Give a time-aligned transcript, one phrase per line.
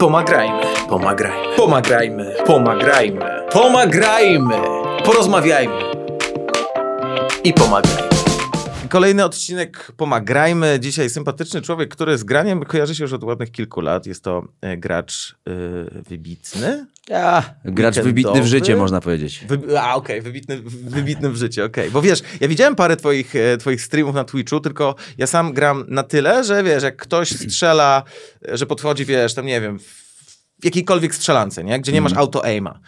[0.00, 4.54] Pomagajmy, pomagajmy, pomagajmy, pomagajmy, pomagajmy,
[5.04, 5.82] porozmawiajmy.
[7.44, 8.05] I pomagajmy.
[8.88, 10.78] Kolejny odcinek Pomagrajmy.
[10.80, 14.06] Dzisiaj sympatyczny człowiek, który z graniem kojarzy się już od ładnych kilku lat.
[14.06, 15.50] Jest to e, gracz e,
[16.08, 16.86] wybitny.
[17.08, 18.02] Ja, gracz Weekendowy.
[18.02, 19.44] wybitny w życie, można powiedzieć.
[19.48, 21.90] Wy, a, okej, wybitny, wybitny w życiu, okej.
[21.90, 25.84] Bo wiesz, ja widziałem parę twoich, e, twoich streamów na Twitchu, tylko ja sam gram
[25.88, 28.02] na tyle, że wiesz, jak ktoś strzela,
[28.52, 31.80] że podchodzi, wiesz, tam nie wiem, w jakiejkolwiek strzelance, nie?
[31.80, 32.80] Gdzie nie masz auto-aima.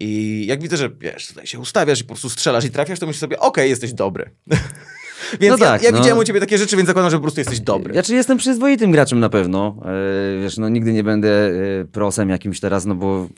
[0.00, 3.06] I jak widzę, że wiesz, tutaj się ustawiasz i po prostu strzelasz i trafiasz, to
[3.06, 4.30] myślisz sobie, okej, jesteś dobry.
[5.40, 5.98] Więc No ja, tak, ja no.
[5.98, 7.94] widziałem u ciebie takie rzeczy, więc zakładam, że po prostu jesteś dobry.
[7.94, 9.76] Ja czy jestem przyzwoitym graczem na pewno.
[9.84, 11.52] E, wiesz, no nigdy nie będę e,
[11.92, 13.28] prosem jakimś teraz, no bo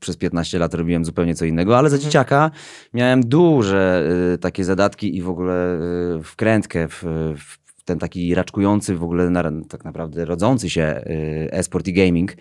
[0.00, 2.50] przez 15 lat robiłem zupełnie co innego, ale za dzieciaka
[2.94, 5.78] miałem duże e, takie zadatki i w ogóle
[6.22, 7.02] wkrętkę w,
[7.38, 11.04] w ten taki raczkujący w ogóle na, tak naprawdę rodzący się e,
[11.52, 12.32] e-sport i gaming,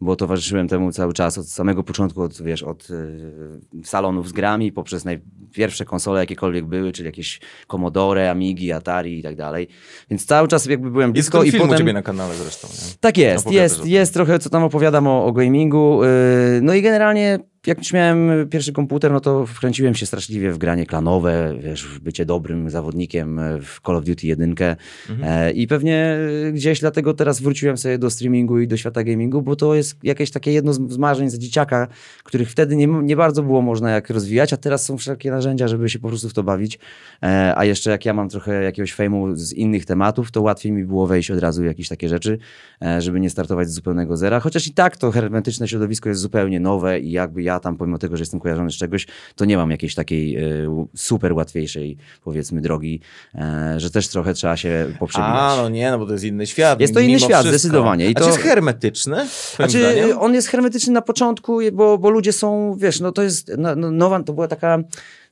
[0.00, 4.72] bo towarzyszyłem temu cały czas od samego początku, od, wiesz, od e, salonów z grami
[4.72, 9.68] poprzez najpierwsze konsole jakiekolwiek były, czyli jakieś Commodore, Amigi, Atari i tak dalej.
[10.10, 11.78] Więc cały czas jakby byłem Jest blisko ten i film potem...
[11.78, 12.68] ciebie na kanale zresztą.
[12.68, 12.94] Nie?
[13.00, 16.00] Tak jest, jest, jest trochę, co tam opowiadam o, o gamingu.
[16.04, 20.58] Yy, no i generalnie, jak już miałem pierwszy komputer, no to wkręciłem się straszliwie w
[20.58, 24.50] granie klanowe, wiesz, w bycie dobrym zawodnikiem w Call of Duty 1.
[24.50, 24.78] Mhm.
[25.22, 26.18] E, I pewnie
[26.52, 30.30] gdzieś dlatego teraz wróciłem sobie do streamingu i do świata gamingu, bo to jest jakieś
[30.30, 31.88] takie jedno z z marzeń za dzieciaka,
[32.24, 35.88] których wtedy nie, nie bardzo było można jak rozwijać, a teraz są wszelkie narzędzia, żeby
[35.88, 36.78] się po prostu w to bawić.
[37.22, 40.84] E, a jeszcze jak ja mam trochę jakiegoś fejmu z innych tematów, to łatwiej mi
[40.84, 42.38] było wejść od razu w jakieś takie rzeczy,
[42.82, 44.40] e, żeby nie startować z zupełnego zera.
[44.40, 48.16] Chociaż i tak to hermetyczne środowisko jest zupełnie nowe i jakby ja tam, pomimo tego,
[48.16, 53.00] że jestem kojarzony z czegoś, to nie mam jakiejś takiej e, super łatwiejszej, powiedzmy, drogi,
[53.34, 55.34] e, że też trochę trzeba się poprzebijać.
[55.36, 56.80] A, no nie, no bo to jest inny świat.
[56.80, 57.48] Jest to inny świat, wszystko.
[57.58, 58.06] zdecydowanie.
[58.06, 59.16] I A to- czy jest hermetyczny?
[59.56, 60.18] Znaczy, zdaniem?
[60.18, 63.90] on jest hermetyczny na początku, bo, bo ludzie są, wiesz, no to jest no, no,
[63.90, 64.78] nowa, to była taka,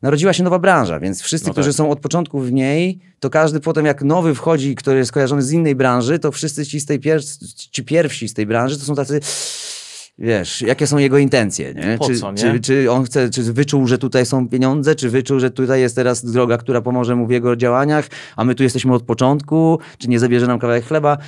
[0.03, 1.77] narodziła się nowa branża, więc wszyscy, No którzy tak.
[1.77, 5.53] są od początku w niej, to każdy potem jak nowy wchodzi, który jest kojarzony z
[5.53, 7.21] innej branży, to wszyscy ci z tej pier
[7.71, 9.21] ci pierwsi z tej branży to są tacy
[10.19, 11.99] Wiesz, jakie są jego intencje, nie?
[11.99, 12.39] Po czy, co, nie?
[12.39, 15.97] Czy, czy on chce, czy wyczuł, że tutaj są pieniądze, czy wyczuł, że tutaj jest
[15.97, 20.09] teraz droga, która pomoże mu w jego działaniach, a my tu jesteśmy od początku, czy
[20.09, 21.19] nie zabierze nam kawałek chleba?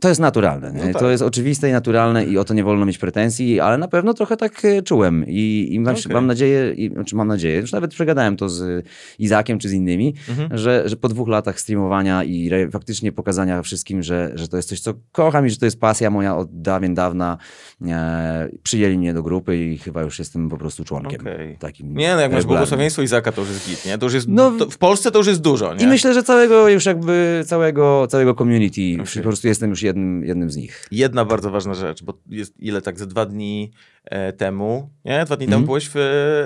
[0.00, 0.72] To jest naturalne.
[0.72, 0.98] No tak.
[0.98, 4.14] To jest oczywiste i naturalne i o to nie wolno mieć pretensji, ale na pewno
[4.14, 6.12] trochę tak e, czułem i, i mam, Okej.
[6.12, 8.86] mam nadzieję, i, znaczy mam nadzieję, już nawet przegadałem to z
[9.18, 10.58] Izakiem czy z innymi, Mhm.
[10.58, 14.68] że, że po dwóch latach streamowania i re, faktycznie pokazania wszystkim, że, że to jest
[14.68, 17.38] coś, co kocham i że to jest pasja moja od dawien dawna,
[17.86, 21.20] e, przyjęli mnie do grupy i chyba już jestem po prostu członkiem.
[21.20, 21.56] Okej.
[21.58, 23.98] Takim Nie, no jak masz błogosławieństwo Izaka, to już jest git, nie?
[23.98, 25.84] To już jest, No, to w Polsce to już jest dużo, nie?
[25.84, 29.06] I myślę, że całego już jakby, całego, całego community, Okej.
[29.22, 30.88] po prostu jestem już jednym, jednym z nich.
[30.90, 33.72] Jedna bardzo ważna rzecz, bo jest ile tak ze dwa dni
[34.04, 35.24] e, temu, nie?
[35.24, 35.50] Dwa dni Mhm.
[35.60, 35.96] temu byłeś w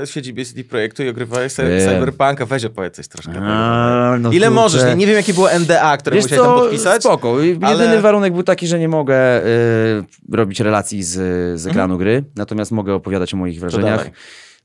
[0.03, 1.81] e, siedzibie CD Projektu i ogrywałeś Wiem.
[1.81, 2.47] Cyberpunka.
[2.47, 3.33] Weź opowiedz coś troszkę.
[3.43, 4.61] A, no ile kurczę.
[4.63, 4.85] możesz?
[4.85, 7.03] Nie, nie wiem, jakie było NDA, które Wiesz musiałeś tam co, podpisać.
[7.03, 7.41] spoko.
[7.41, 11.13] Jedyny ale- warunek był taki, że nie mogę y, robić relacji z,
[11.61, 11.71] z Mhm.
[11.71, 14.11] ekranu gry, natomiast mogę opowiadać o moich wrażeniach.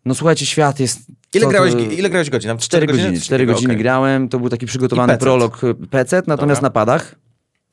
[0.06, 1.00] No słuchajcie, świat jest...
[1.34, 2.48] Ile, grałeś, to- ile grałeś godzin?
[2.50, 3.14] Tam Cztery godziny.
[3.14, 3.54] Coś Cztery takiego?
[3.54, 3.84] godziny Okej.
[3.84, 4.30] grałem.
[4.30, 5.20] To był taki przygotowany PC.
[5.24, 6.62] prolog y, PC, natomiast Dobra.
[6.62, 7.16] na padach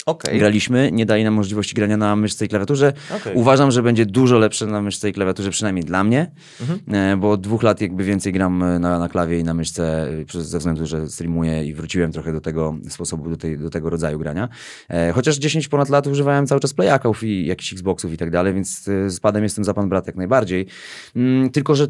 [0.06, 0.38] Okej.
[0.38, 0.90] graliśmy.
[0.92, 2.92] Nie dali nam możliwości grania na myszce i klawiaturze.
[3.16, 3.34] Okej.
[3.36, 6.30] Uważam, że będzie dużo lepsze na myszce i klawiaturze, przynajmniej dla mnie,
[6.60, 6.80] Mhm.
[6.94, 10.08] e, bo od dwóch lat jakby więcej gram e, na, na klawie i na myszce
[10.20, 13.70] e, przez- ze względu, że streamuję i wróciłem trochę do tego sposobu, do, tej, do
[13.70, 14.48] tego rodzaju grania.
[15.14, 18.82] Chociaż 10 ponad lat używałem cały czas playaków i jakichś Xboxów i tak dalej, więc
[19.06, 20.66] z padem jestem za pan brat jak najbardziej.
[21.16, 21.86] Mm, Tylko, że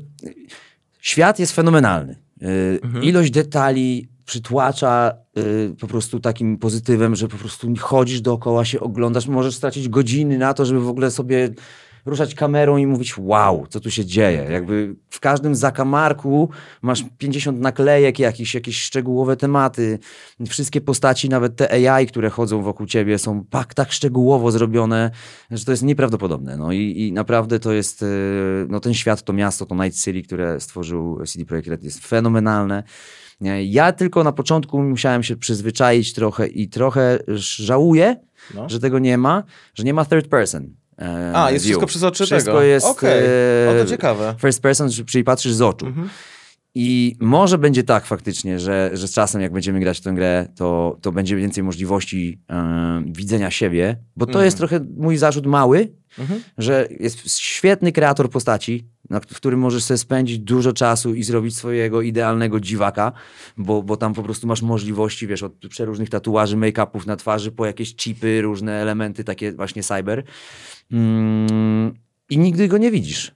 [1.01, 2.17] świat jest fenomenalny.
[2.43, 8.81] Y, Ilość detali przytłacza y, po prostu takim pozytywem, że po prostu chodzisz dookoła, się
[8.81, 11.51] oglądasz, możesz stracić godziny na to, żeby w ogóle sobie
[12.07, 14.47] ruszać kamerą i mówić wow, co tu się dzieje.
[14.51, 16.49] Jakby w każdym zakamarku
[16.83, 19.99] masz 50 naklejek jakichś, jakieś szczegółowe tematy.
[20.49, 25.11] Wszystkie postaci, nawet te AI, które chodzą wokół ciebie są tak, tak szczegółowo zrobione,
[25.51, 26.57] że to jest nieprawdopodobne.
[26.57, 28.07] No i, i naprawdę to jest, y,
[28.69, 32.83] no ten świat, to miasto, to Night City, które stworzył CD Projekt Red jest fenomenalne.
[33.43, 37.19] Nie, Ja tylko na początku musiałem się przyzwyczaić trochę i trochę
[37.59, 38.17] żałuję,
[38.55, 38.69] No.
[38.69, 39.43] że tego nie ma,
[39.75, 40.75] że nie ma third person.
[40.99, 41.71] e, A, jest view.
[41.71, 42.63] wszystko przez oczy Wszystko tego.
[42.63, 43.23] jest Okej.
[43.69, 44.35] e, O, to ciekawe.
[44.39, 45.87] first person, czyli patrzysz z oczu.
[45.87, 46.09] Mhm.
[46.75, 50.49] I może będzie tak faktycznie, że, że z czasem, jak będziemy grać w tę grę,
[50.57, 54.45] to, to będzie więcej możliwości e, widzenia siebie, bo to Mhm.
[54.45, 55.89] jest trochę mój zarzut mały,
[56.19, 56.43] Mhm.
[56.59, 58.87] że jest świetny kreator postaci,
[59.21, 63.13] w którym możesz sobie spędzić dużo czasu i zrobić swojego idealnego dziwaka,
[63.57, 67.67] bo, bo tam po prostu masz możliwości, wiesz, od przeróżnych tatuaży, make-upów na twarzy, po
[67.67, 70.25] jakieś chipy, różne elementy takie właśnie cyber.
[70.93, 71.95] Mm,
[72.31, 73.35] I nigdy go nie widzisz,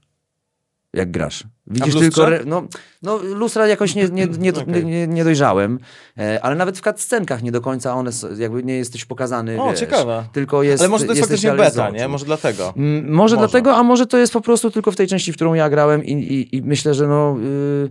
[0.96, 1.44] jak grasz.
[1.66, 2.26] Widzisz tylko.
[2.26, 2.62] Re, no,
[3.02, 4.84] no, lustra jakoś nie, nie, nie, Okej.
[4.84, 5.78] nie, nie dojrzałem,
[6.18, 9.60] e, ale nawet w cutscenkach nie do końca one, s- jakby nie jesteś pokazany.
[9.62, 10.24] O, wiesz, ciekawe.
[10.32, 10.82] Tylko jest.
[10.82, 12.08] Ale może to jest faktycznie beta, nie?
[12.08, 12.74] Może dlatego.
[12.76, 13.36] Mm, Może, Może.
[13.36, 16.04] dlatego, a może to jest po prostu tylko w tej części, w którą ja grałem
[16.04, 17.36] i, i, i myślę, że no,
[17.82, 17.90] yy,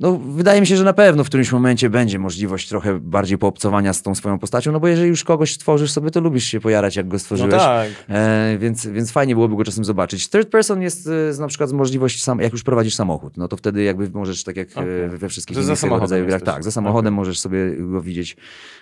[0.00, 3.92] no wydaje mi się, że na pewno w którymś momencie będzie możliwość trochę bardziej poobcowania
[3.92, 6.96] z tą swoją postacią, no bo jeżeli już kogoś stworzysz sobie, to lubisz się pojarać,
[6.96, 7.52] jak go No stworzyłeś.
[7.54, 7.88] tak.
[8.08, 10.30] E, więc, więc fajnie byłoby go czasem zobaczyć.
[10.30, 13.82] Third person jest e, na przykład możliwość, sam, jak już prowadzisz samochód, no to wtedy
[13.82, 17.58] jakby możesz, tak jak e, we wszystkich innych rodzaju grach, tak, za samochodem możesz sobie
[17.76, 18.36] go widzieć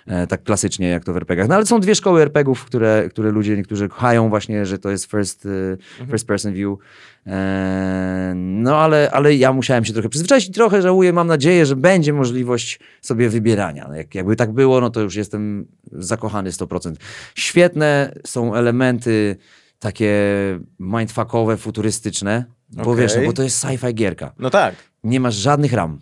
[0.07, 1.47] e, tak klasycznie, jak to w RPGach.
[1.47, 5.11] No ale są dwie szkoły RPGów, które, które ludzie, niektórzy kochają właśnie, że to jest
[5.11, 5.47] first,
[6.01, 6.77] e, first person view.
[7.27, 11.75] E, no ale, ale ja musiałem się trochę przyzwyczaić i trochę żałuję, mam nadzieję, że
[11.75, 13.85] będzie możliwość sobie wybierania.
[13.89, 16.95] No Jak, jakby tak było, no to już jestem zakochany 100%.
[17.35, 19.35] Świetne są elementy
[19.79, 20.13] takie
[20.79, 22.95] mindfuckowe, futurystyczne, bo Okej.
[22.95, 24.33] wiesz, no, bo to jest sci-fi gierka.
[24.39, 24.75] No tak.
[25.03, 25.99] Nie masz żadnych ram.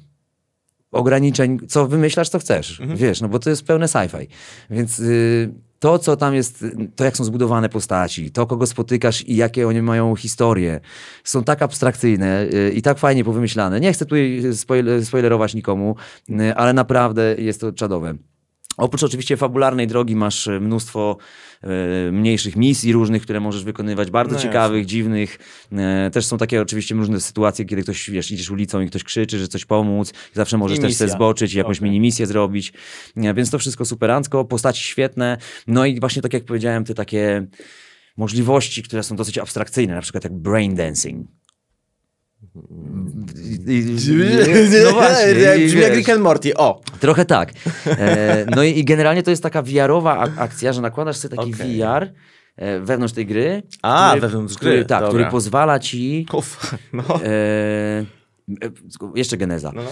[0.92, 2.82] Ograniczeń, co wymyślasz, to chcesz.
[2.96, 4.28] Wiesz, no bo to jest pełne sci-fi.
[4.70, 5.54] Więc y,
[5.84, 6.66] to, co tam jest,
[6.96, 10.80] to jak są zbudowane postaci, to, kogo spotykasz i jakie oni mają historie,
[11.24, 13.80] są tak abstrakcyjne y, i tak fajnie powymyślane.
[13.80, 15.96] Nie chcę tutaj spoil- spoilerować nikomu,
[16.30, 18.16] y, ale naprawdę jest to czadowe.
[18.78, 21.18] Oprócz oczywiście fabularnej drogi masz e, mnóstwo
[21.62, 25.40] e, mniejszych misji różnych, które możesz wykonywać, bardzo No ciekawych, dziwnych.
[25.72, 29.40] E, też są takie oczywiście różne sytuacje, kiedy ktoś, wiesz, idziesz ulicą i ktoś krzyczy,
[29.40, 30.14] że coś pomóc.
[30.34, 31.90] Zawsze możesz też sobie zboczyć i jakąś Okej.
[31.90, 32.74] mini-misję zrobić.
[33.18, 35.38] E, więc to wszystko superancko, postaci świetne.
[35.68, 37.48] No i właśnie tak jak powiedziałem, te takie
[38.18, 41.28] możliwości, które są dosyć abstrakcyjne, na przykład jak brain dancing.
[44.86, 45.34] No właśnie.
[45.66, 45.94] Brzmi jak.
[45.94, 46.58] Rick and Morty.
[46.58, 46.82] O!
[47.00, 47.54] Trochę tak.
[47.88, 51.78] E, no i, generalnie to jest taka VR-owa ak- akcja, że nakładasz sobie taki Okej.
[51.78, 52.14] VR
[52.56, 53.64] e, wewnątrz tej gry.
[53.82, 55.10] A, wewnątrz który, gry, Tak, dobra.
[55.10, 56.26] który pozwala ci...
[56.34, 57.04] Uf, no.
[57.24, 58.06] E, e,
[59.16, 59.72] jeszcze geneza.
[59.76, 59.90] no, no.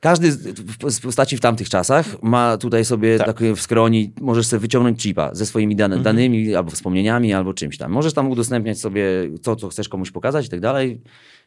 [0.00, 3.26] Każdy z, postaci w tamtych czasach ma tutaj sobie Tak.
[3.26, 6.16] takie w skroni, możesz sobie wyciągnąć chipa ze swoimi dane, Mhm.
[6.16, 7.92] danymi, albo wspomnieniami, albo czymś tam.
[7.92, 9.02] Możesz tam udostępniać sobie
[9.42, 11.00] to, co chcesz komuś pokazać i tak dalej.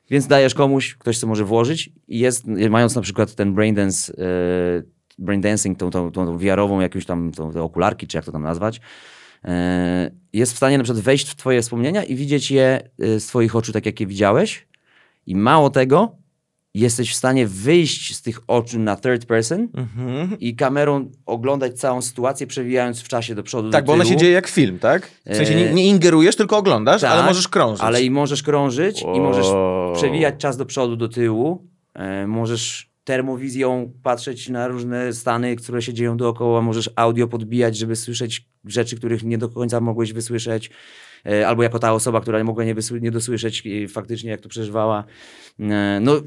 [0.10, 4.84] Więc dajesz komuś, ktoś co może włożyć i jest, mając na przykład ten braindance, e,
[5.18, 8.82] braindancing, tą, tą, tą VR-ową jakąś tam, tą, te okularki, czy jak to tam nazwać,
[9.46, 13.28] e, jest w stanie na przykład wejść w twoje wspomnienia i widzieć je e, z
[13.28, 14.68] twoich oczu tak, jak je widziałeś.
[15.28, 16.16] I mało tego,
[16.74, 20.40] jesteś w stanie wyjść z tych oczu na third person Mhm.
[20.40, 24.16] i kamerą oglądać całą sytuację, przewijając w czasie do przodu, Tak, do bo ona się
[24.16, 25.12] dzieje jak film, tak?
[25.26, 27.84] W sensie nie, E, nie ingerujesz, tylko oglądasz, Tak, ale możesz krążyć.
[27.86, 29.48] Ale i możesz krążyć i możesz
[29.98, 31.68] przewijać czas do przodu, do tyłu.
[31.94, 36.62] E, możesz termowizją patrzeć na różne stany, które się dzieją dookoła.
[36.62, 40.70] Możesz audio podbijać, żeby słyszeć rzeczy, których nie do końca mogłeś wysłyszeć.
[41.26, 45.04] E, albo jako ta osoba, która mogła nie, nie dosłyszeć e, faktycznie, jak to przeżywała.
[45.60, 46.22] E, no,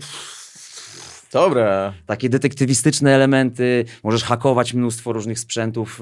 [1.33, 1.93] Dobra.
[2.07, 6.01] takie detektywistyczne elementy, możesz hakować mnóstwo różnych sprzętów,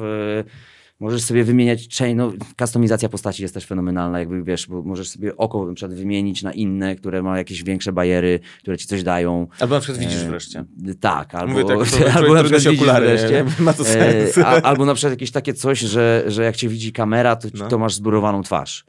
[1.01, 5.37] możesz sobie wymieniać chain, no, kustomizacja postaci jest też fenomenalna, jakby wiesz, bo możesz sobie
[5.37, 9.47] oko na przykład wymienić na inne, które ma jakieś większe bariery, które ci coś dają.
[9.61, 10.65] Albo na przykład widzisz E, wreszcie.
[11.01, 13.31] Tak, albo, Mówię tak, albo na przykład widzisz okulary, wreszcie.
[13.31, 13.45] nie?
[13.65, 14.39] Ma to sens.
[14.39, 17.49] E, a, albo na przykład jakieś takie coś, że, że jak cię widzi kamera, to,
[17.55, 17.69] No.
[17.69, 18.85] to masz zburowaną twarz.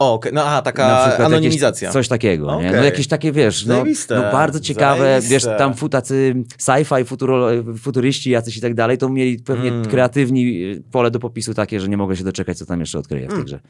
[0.00, 0.32] O, okej.
[0.32, 1.86] no aha, taka anonimizacja.
[1.86, 2.70] Jakieś, coś takiego, nie?
[2.72, 5.34] No jakieś takie, wiesz, no, no bardzo ciekawe, zajebiste.
[5.34, 9.84] wiesz, tam fu, tacy sci-fi, futuro, futuryści jacyś i tak dalej, to mieli pewnie Mm.
[9.84, 13.28] kreatywni y, pole do popisu takie, że nie mogę się doczekać, co tam jeszcze odkryję
[13.28, 13.60] w tej grze.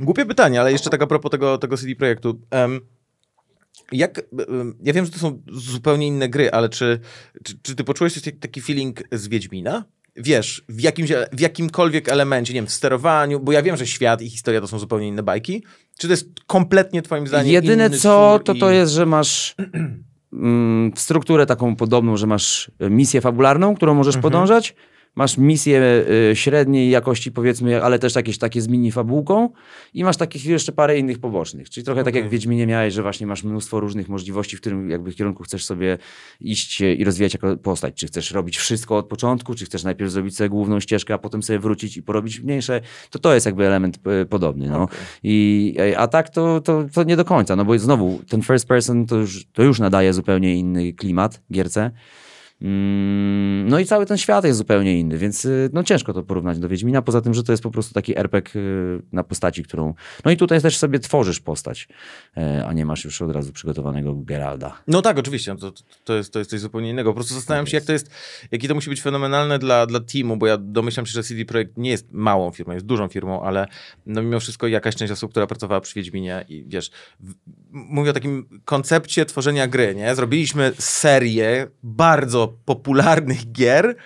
[0.00, 2.40] Głupie pytanie, ale jeszcze tak a propos tego, tego CD Projektu.
[2.50, 2.80] Em,
[3.92, 7.00] jak, em, ja wiem, że to są zupełnie inne gry, ale czy,
[7.44, 9.84] czy, czy ty poczułeś taki feeling z Wiedźmina?
[10.16, 14.22] Wiesz, w, jakimś, w jakimkolwiek elemencie, nie wiem, w sterowaniu, bo ja wiem, że świat
[14.22, 15.64] i historia to są zupełnie inne bajki.
[15.98, 18.58] Czy to jest kompletnie twoim zdaniem Jedyne co, to i...
[18.58, 19.54] to jest, że masz
[20.32, 24.22] mm, strukturę taką podobną, że masz misję fabularną, którą możesz Mhm.
[24.22, 24.74] podążać,
[25.16, 29.50] masz misję y, średniej jakości powiedzmy, ale też jakieś takie z mini fabułką
[29.94, 31.70] i masz takich jeszcze parę innych pobocznych.
[31.70, 32.38] Czyli trochę tak jak w Okej.
[32.38, 35.98] Wiedźminie miałeś, że właśnie masz mnóstwo różnych możliwości, w którym jakby kierunku chcesz sobie
[36.40, 37.94] iść i rozwijać jako postać.
[37.94, 41.42] Czy chcesz robić wszystko od początku, czy chcesz najpierw zrobić sobie główną ścieżkę, a potem
[41.42, 42.80] sobie wrócić i porobić mniejsze,
[43.10, 44.68] to to jest jakby element e, podobny.
[44.68, 44.82] No.
[44.82, 44.98] Okej.
[45.22, 49.06] I, a tak to, to, to nie do końca, no bo znowu ten first person
[49.06, 51.90] to już, to już nadaje zupełnie inny klimat gierce.
[52.62, 56.58] Mm, No i cały ten świat jest zupełnie inny, więc y, no ciężko to porównać
[56.58, 59.94] do Wiedźmina, poza tym, że to jest po prostu taki RPG y, na postaci, którą...
[60.24, 61.88] No i tutaj też sobie tworzysz postać,
[62.36, 64.82] e, a nie masz już od razu przygotowanego Geralda.
[64.86, 65.72] No tak, oczywiście, no to,
[66.04, 67.10] to, jest, to jest coś zupełnie innego.
[67.10, 68.10] Po prostu zastanawiam się, jak to jest,
[68.50, 71.76] jakie to musi być fenomenalne dla, dla teamu, bo ja domyślam się, że CD Projekt
[71.76, 73.66] nie jest małą firmą, jest dużą firmą, ale
[74.06, 77.34] no mimo wszystko jakaś część osób, która pracowała przy Wiedźminie i wiesz, w,
[77.70, 80.14] mówię o takim koncepcie tworzenia gry, nie?
[80.14, 83.96] Zrobiliśmy serię bardzo popularnych gier,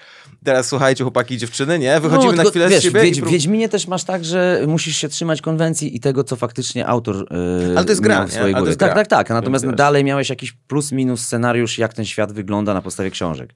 [0.44, 2.00] Teraz słuchajcie, chłopaki i dziewczyny, nie?
[2.00, 3.02] Wychodzimy No, na chwilę wiesz, z siebie.
[3.02, 6.86] Wiedź, prób- Wiedźminie też masz tak, że musisz się trzymać konwencji i tego, co faktycznie
[6.86, 8.68] autor yy, Ale to jest gra, w swojej głowie.
[8.68, 9.30] jest Tak, tak, tak.
[9.30, 9.74] Natomiast wiesz.
[9.74, 13.54] dalej miałeś jakiś plus minus scenariusz, jak ten świat wygląda na podstawie książek.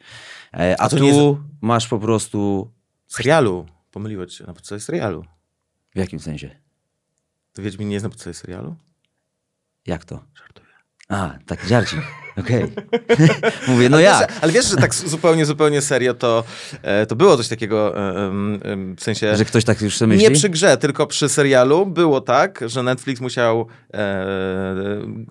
[0.55, 2.71] E, a A tu nie masz po prostu...
[3.09, 3.67] serialu.
[3.91, 5.25] Pomyliło ci się, na podstawie serialu.
[5.95, 6.51] W jakim sensie?
[7.53, 8.77] To Wiedźmin nie jest na podstawie serialu?
[9.87, 10.25] Jak to?
[10.39, 10.67] Żartuję.
[11.09, 12.01] A, taki żarcik.
[12.39, 12.65] Okej.
[13.69, 14.29] Mówię, no ale jak?
[14.29, 16.45] Wiesz, ale wiesz, że tak zupełnie, zupełnie serio to,
[16.83, 18.31] e, to było coś takiego, e,
[18.97, 19.37] w sensie...
[19.37, 20.29] Że ktoś tak już sobie myśli?
[20.29, 24.27] Nie przy grze, tylko przy serialu było tak, że Netflix musiał e,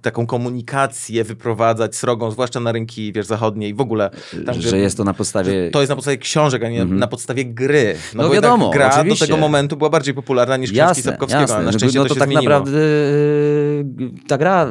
[0.01, 4.09] taką komunikację wyprowadzać srogą, zwłaszcza na rynki wiesz, zachodnie i w ogóle.
[4.45, 5.71] Tam, że jest to na podstawie...
[5.71, 7.95] To jest na podstawie książek, a nie na podstawie gry.
[8.15, 9.25] No bo wiadomo, jednak gra oczywiście.
[9.25, 11.57] do tego momentu była bardziej popularna niż książki Jasne, Sapkowskiego, jasne.
[11.57, 12.49] na No szczęście no to, to się tak zmieniło.
[12.53, 13.83] naprawdę y,
[14.27, 14.69] ta gra y,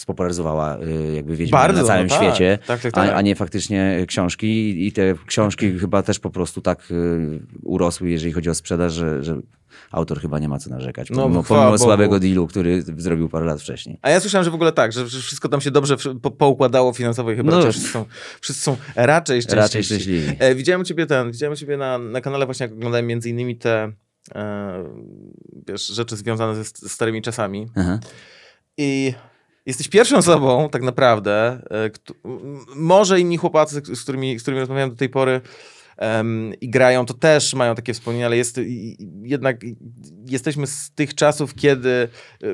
[0.00, 2.22] spopularyzowała y, jakby Wiedźmina Bardzo, na całym no tak.
[2.24, 3.10] świecie, Tak, tak, tak.
[3.10, 8.10] A, a nie faktycznie książki I- te książki chyba też po prostu tak y, urosły,
[8.10, 9.36] jeżeli chodzi o sprzedaż, że, że
[9.90, 11.78] autor chyba nie ma co narzekać, No, pomimo, pomimo Bogu.
[11.84, 13.98] słabego dealu, który zrobił parę lat wcześniej.
[14.02, 17.30] A ja słyszałem, że w ogóle tak, że wszystko tam się dobrze po, poukładało finansowo
[17.32, 17.62] i chyba No.
[17.70, 18.04] wszyscy, są,
[18.40, 19.62] wszyscy są raczej szczęśliwi.
[19.62, 20.36] Raczej szczęśliwi.
[20.38, 23.30] E, widziałem u ciebie ten, widziałem u ciebie na, na kanale właśnie, jak oglądałem między
[23.30, 23.92] innymi te
[24.34, 24.84] e,
[25.68, 27.66] wiesz, rzeczy związane ze st- starymi czasami.
[27.76, 27.98] Aha.
[28.76, 29.14] I
[29.66, 31.90] jesteś pierwszą osobą tak naprawdę, e,
[32.24, 35.40] m- może inni chłopacy, z którymi, z którymi rozmawiałem do tej pory
[35.96, 38.60] em, i grają, to też mają takie wspomnienia, ale jest,
[39.22, 39.60] jednak
[40.28, 42.08] jesteśmy z tych czasów, kiedy e,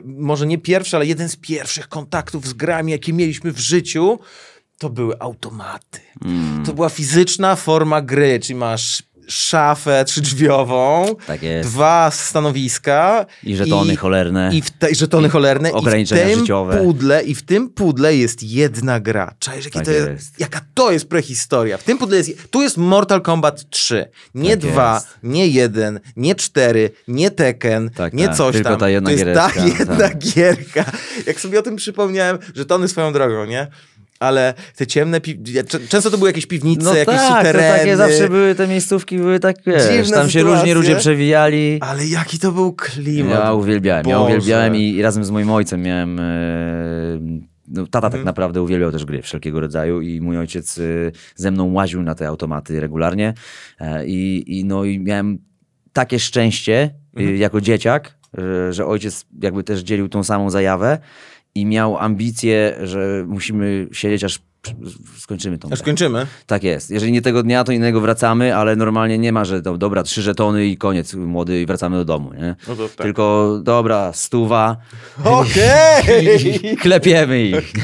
[0.05, 4.19] może nie pierwszy, ale jeden z pierwszych kontaktów z grami, jakie mieliśmy w życiu,
[4.79, 6.01] to były automaty.
[6.25, 13.97] Mm, To była fizyczna forma gry, czyli masz szafę trzydrzwiową, tak dwa stanowiska I żetony
[13.97, 14.51] cholerne.
[14.55, 16.77] i w te, żetony cholerne i w ograniczenia tym życiowe.
[16.79, 19.35] pudle i w tym pudle jest jedna gra.
[19.39, 20.41] Czaisz, jakie Tak to jest, jest.
[20.41, 21.79] jaka to jest prehistoria.
[21.79, 24.09] W tym pudle jest, tu jest Mortal Kombat 3.
[24.35, 25.07] Nie Tak dwa, jest.
[25.23, 28.37] nie jeden, nie cztery, nie Tekken, Tak, nie tak.
[28.37, 28.79] coś Tylko tam.
[28.79, 30.19] ta jedna to jest ta jedna tak.
[30.19, 30.85] gierka.
[31.27, 33.67] Jak sobie o tym przypomniałem, że tony swoją drogą, nie?
[34.21, 35.39] Ale te ciemne, pi...
[35.53, 37.79] ja- często to były jakieś piwnice, No jakieś tak, sutereny.
[37.79, 40.43] takie zawsze były te miejscówki, były tak, wiesz, tam się sytuacje.
[40.43, 41.79] różnie ludzie przewijali.
[41.81, 43.39] Ale jaki to był klimat.
[43.45, 44.35] Ja uwielbiałem, ja Boże.
[44.37, 46.19] uwielbiałem i, i razem z moim ojcem miałem...
[46.21, 46.23] E,
[47.69, 48.13] no, tata Mhm.
[48.13, 50.83] tak naprawdę uwielbiał też gry wszelkiego rodzaju i mój ojciec e,
[51.37, 53.35] ze mną łaził na te automaty regularnie
[53.81, 55.39] e, i, i, no, i miałem
[55.93, 57.37] takie szczęście Mhm.
[57.37, 60.99] jako dzieciak, że, że ojciec jakby też dzielił tą samą zajawę
[61.55, 64.39] i miał ambicje, że musimy siedzieć aż
[65.19, 65.85] skończymy tą Aż grę.
[65.85, 66.27] kończymy.
[66.47, 66.91] Tak jest.
[66.91, 70.23] Jeżeli nie tego dnia, to innego wracamy, ale normalnie nie ma, że to, dobra, trzy
[70.23, 72.57] żetony i koniec, młody, i wracamy do domu, nie?
[72.69, 72.97] No to tak.
[72.97, 74.77] Tylko, dobra, stuwa,
[75.25, 76.61] Okej!
[76.83, 77.73] klepiemy ich.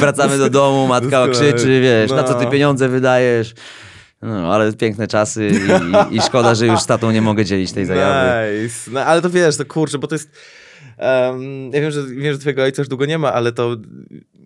[0.00, 2.50] wracamy do domu, matka krzyczy, wiesz, na co ty No.
[2.50, 3.54] pieniądze wydajesz?
[4.22, 7.72] No, ale piękne czasy i, i, i szkoda, że już z tatą nie mogę dzielić
[7.72, 8.62] tej zajawy.
[8.62, 8.90] Nice.
[8.90, 10.30] No, ale to wiesz, to kurczę, bo to jest...
[11.02, 13.76] em, ja wiem że, wiem, że twojego ojca już długo nie ma, ale to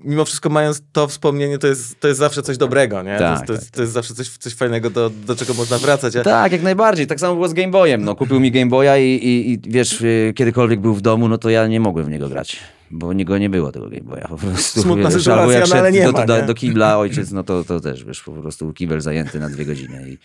[0.07, 3.15] mimo wszystko mając to wspomnienie, to jest, to jest zawsze coś dobrego, nie?
[3.15, 5.55] to, Tak, jest, to, tak, jest, to jest zawsze coś, coś fajnego, do, do czego
[5.55, 6.17] można wracać.
[6.17, 6.23] A...
[6.23, 7.07] Tak, jak najbardziej.
[7.07, 8.05] Tak samo było z Game Boyem.
[8.05, 11.39] No, kupił mi Game Boya i, i, i wiesz, y, kiedykolwiek był w domu, no
[11.39, 12.57] to ja nie mogłem w niego grać.
[12.91, 14.29] Bo niego nie było tego Game Boya.
[14.29, 16.43] Po prostu, Smutna wiesz, sytuacja, albo jak no ale nie do, ma, do, nie?
[16.43, 20.11] do kibla ojciec, no to, to też, wiesz, po prostu kibel zajęty na dwie godziny
[20.11, 20.19] i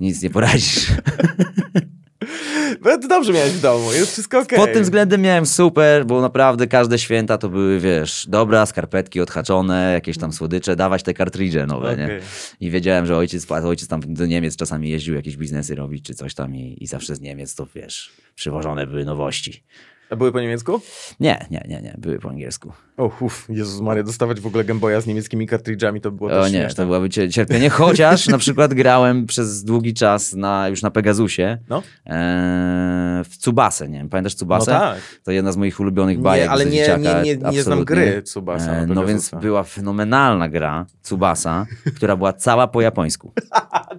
[0.00, 0.86] nic nie poradzisz.
[2.84, 4.58] No, to dobrze miałeś w domu, jest wszystko okej.
[4.58, 9.92] Pod tym względem miałem super, bo naprawdę każde święta to były, wiesz, dobra, skarpetki odhaczone,
[9.92, 12.04] jakieś tam słodycze, dawać te kartridże nowe, nie?
[12.04, 12.20] Okej.
[12.60, 16.34] I wiedziałem, że ojciec, ojciec tam do Niemiec czasami jeździł jakieś biznesy robić czy coś
[16.34, 19.62] tam i, i zawsze z Niemiec to, wiesz, przywożone były nowości.
[20.10, 20.80] A były po niemiecku?
[21.20, 22.72] Nie, nie, nie, nie, były po angielsku.
[22.96, 26.50] O, uff, Jezus Maria, dostawać w ogóle Gameboya z niemieckimi kartridżami to było O nie,
[26.50, 26.74] śmieszne.
[26.74, 31.58] to byłaby cie- cierpienie, chociaż na przykład grałem przez długi czas na, już na Pegasusie
[31.68, 31.82] No.
[32.06, 34.72] e, w Tsubasę, nie wiem, pamiętasz Tsubasę?
[34.72, 34.98] No tak.
[35.24, 37.84] To jedna z moich ulubionych Nie, bajek ale ze nie- dzieciaka, nie- nie- nie znam
[37.84, 43.32] gry Tsubasa na E, No więc była fenomenalna gra Tsubasa, która była cała po japońsku.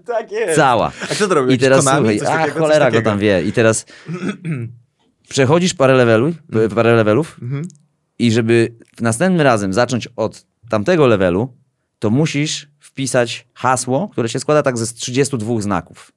[0.06, 0.56] Tak jest.
[0.56, 0.92] Cała.
[1.04, 1.52] A kto to robił?
[1.52, 2.20] I teraz Konami?
[2.20, 3.44] słuchaj, a cholera go tam wie.
[3.44, 3.86] I teraz
[5.30, 6.34] przechodzisz parę, levelu,
[6.76, 7.68] parę levelów Mhm.
[8.20, 11.54] i żeby następnym razem zacząć od tamtego levelu,
[12.00, 16.12] to musisz wpisać hasło, które się składa tak ze 32 znaków.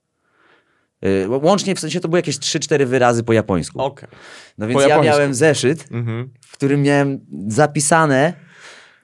[1.04, 3.80] Y, Łącznie w sensie to były jakieś 3-4 wyrazy po japońsku.
[3.82, 4.08] Okej.
[4.58, 5.04] No po więc ja japońsku.
[5.16, 6.30] miałem zeszyt, Mhm.
[6.40, 8.32] w którym miałem zapisane,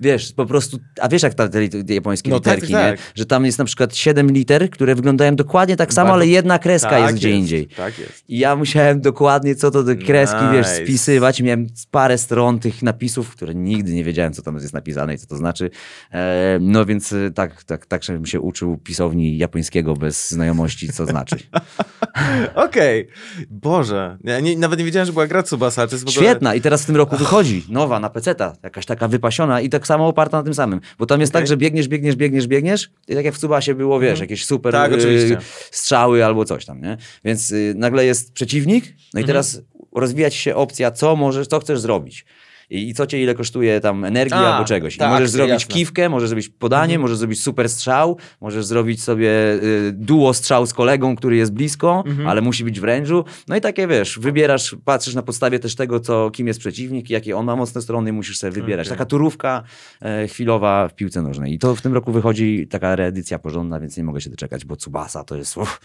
[0.00, 2.98] wiesz, po prostu, a wiesz jak te te japońskie No tak, literki, tak.
[2.98, 3.02] nie?
[3.14, 6.58] Że tam jest na przykład 7 liter, które wyglądają dokładnie tak samo, Bardzo- ale jedna
[6.58, 7.66] kreska Tak jest gdzie indziej.
[7.66, 8.24] Tak jest.
[8.28, 10.84] I ja musiałem dokładnie co to do kreski, wiesz, Nice.
[10.84, 11.40] spisywać.
[11.40, 15.26] Miałem parę stron tych napisów, które nigdy nie wiedziałem, co tam jest napisane i co
[15.26, 15.70] to znaczy.
[16.12, 21.06] E, no więc e, tak, tak, tak, żebym się uczył pisowni japońskiego bez znajomości, co
[21.06, 21.36] znaczy.
[22.54, 23.08] Okej.
[23.50, 24.18] Boże.
[24.24, 26.12] Ja nie, nawet nie wiedziałem, że była gra Tsubasa, jest ogóle...
[26.12, 29.85] Świetna i teraz w tym roku wychodzi nowa na peceta, jakaś taka wypasiona i tak
[29.86, 30.80] samo oparta na tym samym.
[30.98, 31.42] Bo tam jest Okej.
[31.42, 34.72] tak, że biegniesz, biegniesz, biegniesz, biegniesz i tak jak w Cubasie było, wiesz, jakieś super
[34.72, 35.36] Tak, y,
[35.70, 36.96] strzały albo coś tam, nie?
[37.24, 39.26] Więc y, nagle jest przeciwnik, no i Mhm.
[39.26, 39.60] teraz
[39.92, 42.24] rozwija ci się opcja, co możesz, co chcesz zrobić.
[42.70, 44.96] I, I co cię ile kosztuje tam energii A, albo czegoś.
[44.96, 45.66] Tak, możesz zrobić jasne.
[45.66, 45.78] Mhm.
[45.78, 49.30] kiwkę, możesz zrobić podanie, możesz zrobić super strzał, możesz zrobić sobie
[49.62, 52.28] y, duo strzał z kolegą, który jest blisko, Mhm.
[52.28, 53.24] ale musi być w range'u.
[53.48, 57.36] No i takie wiesz, wybierasz, patrzysz na podstawie też tego, co, kim jest przeciwnik, jakie
[57.36, 58.86] on ma mocne strony, musisz sobie wybierać.
[58.86, 58.98] Okej.
[58.98, 59.62] Taka turówka
[60.02, 61.52] e, chwilowa w piłce nożnej.
[61.54, 64.76] I to w tym roku wychodzi taka reedycja porządna, więc nie mogę się doczekać, bo
[64.76, 65.56] Tsubasa to jest...
[65.56, 65.80] Uff,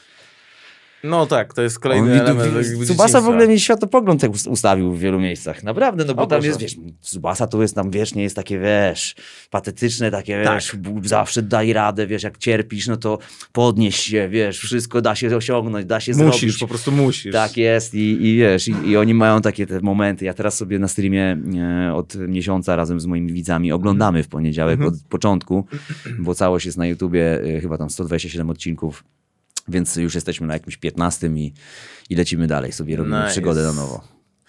[1.04, 4.48] No tak, to jest kolejny on, element jakby Tsubasa w ogóle mi światopogląd tak us-
[4.48, 5.64] ustawił w wielu miejscach.
[5.64, 8.60] Naprawdę, no bo O tam jest, wiesz, Tsubasa to jest tam, wiesz, nie jest takie,
[8.60, 9.16] wiesz,
[9.50, 10.56] patetyczne, takie, Tak.
[10.56, 13.18] wiesz, zawsze daj radę, wiesz, jak cierpisz, no to
[13.52, 16.58] podnieś się, wiesz, wszystko da się osiągnąć, da się Musisz, zrobić.
[16.60, 17.34] po prostu musisz.
[17.34, 20.26] Tak jest i, i wiesz, i, i oni mają takie te momenty.
[20.26, 21.38] Ja teraz sobie na streamie
[21.88, 24.94] e, od miesiąca razem z moimi widzami oglądamy w poniedziałek Mhm.
[24.94, 25.66] od początku,
[26.20, 29.04] bo całość jest na YouTubie, e, chyba tam 127 odcinków,
[29.72, 31.54] więc już jesteśmy na jakimś 15 i,
[32.10, 33.32] i lecimy dalej, sobie robimy Nice.
[33.32, 34.02] przygodę na nowo.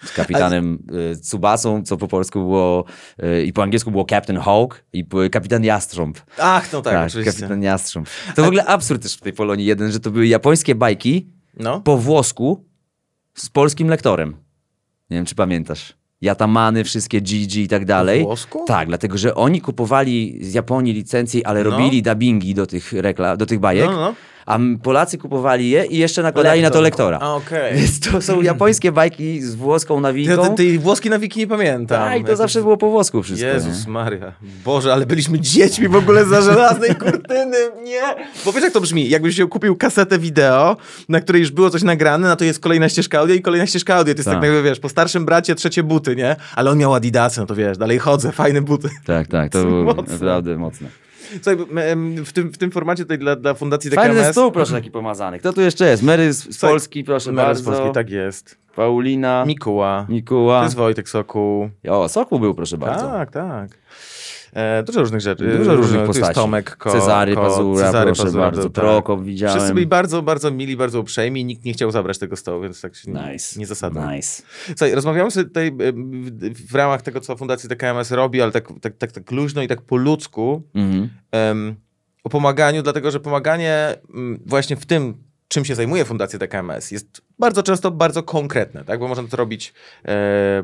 [0.05, 0.79] Z kapitanem
[1.11, 2.85] e, Tsubasą, co po polsku było
[3.19, 6.17] e, i po angielsku było Captain Hawk i po- kapitan Jastrząb.
[6.37, 7.33] Ach, no tak, oczywiście.
[7.41, 8.07] kapitan Jastrząb.
[8.35, 11.27] To w ogóle absurd też w tej Polonii jeden, że to były japońskie bajki,
[11.59, 11.81] No.
[11.81, 12.65] po włosku
[13.35, 14.35] z polskim lektorem.
[15.09, 15.93] Nie wiem, czy pamiętasz.
[16.21, 18.23] Jatamany, wszystkie GG i tak dalej.
[18.23, 18.63] włosku?
[18.67, 21.69] Tak, dlatego że oni kupowali z Japonii licencje, ale No.
[21.69, 24.15] robili dubbingi do tych, rekla- do tych bajek, No, no, no.
[24.45, 27.19] A Polacy kupowali je i jeszcze nakładali na to lektora.
[27.21, 27.75] A, Okej.
[27.77, 30.43] Więc to są japońskie bajki z włoską nawinką.
[30.49, 32.03] te- tej włoskiej nawiki nie pamiętam.
[32.03, 33.47] A, i to zawsze było po włosku wszystko.
[33.47, 33.91] Jezus nie?
[33.93, 34.33] Maria.
[34.65, 37.57] Boże, ale byliśmy dziećmi w ogóle za żelaznej kurtyny.
[37.83, 38.01] Nie.
[38.45, 39.09] Bo wiesz jak to brzmi?
[39.09, 40.77] Jakbyś się kupił kasetę wideo,
[41.09, 43.95] na której już było coś nagrane, na to jest kolejna ścieżka audio i kolejna ścieżka
[43.95, 44.13] audio.
[44.13, 44.43] To jest tak, Tak.
[44.43, 46.35] jakby, wiesz, po starszym bracie trzecie buty, nie?
[46.55, 48.89] Ale on miał adidasy, no to wiesz, dalej chodzę, fajne buty.
[49.05, 50.13] Tak, tak, to było Mocne.
[50.13, 50.87] naprawdę mocne.
[51.41, 51.57] Słuchaj,
[52.25, 54.31] w tym, w tym formacie tutaj dla, dla Fundacji Fajny DKMS...
[54.31, 55.39] stół, proszę, taki pomazany.
[55.39, 56.03] Kto tu jeszcze jest?
[56.03, 57.71] Mary z, z Słuchaj, Polski, proszę z bardzo.
[57.71, 58.57] Polski, tak jest.
[58.75, 60.05] Paulina, Mikuła.
[60.09, 60.59] Mikuła.
[60.59, 61.69] To jest Wojtek Sokół.
[61.89, 63.07] O, Sokół był, proszę bardzo.
[63.07, 63.69] Tak, tak.
[64.53, 65.57] E, dużo różnych rzeczy.
[65.57, 66.35] Dużo różnych Tu jest postaci.
[66.35, 68.63] Tomek, Ko, Cezary Ko, Pazura, Cezary proszę Pazura, bardzo.
[68.63, 68.71] tak.
[68.71, 69.55] Prokop widziałem.
[69.57, 72.95] Wszyscy byli bardzo, bardzo mili, bardzo uprzejmi nikt nie chciał zabrać tego stołu, więc tak
[72.95, 73.59] się Nice.
[73.59, 74.11] nie zasadło.
[74.11, 74.43] Nice.
[74.67, 75.71] Słuchaj, rozmawiamy sobie tutaj e,
[76.69, 79.81] w, ramach tego, co Fundacja TKMS robi, ale tak, tak, tak, tak luźno i tak
[79.81, 81.09] po ludzku Mhm.
[81.31, 81.75] em,
[82.23, 85.13] o pomaganiu, dlatego że pomaganie mm, właśnie w tym,
[85.47, 88.99] czym się zajmuje Fundacja TKMS jest bardzo często bardzo konkretne, tak?
[88.99, 89.73] bo można to robić
[90.05, 90.63] e,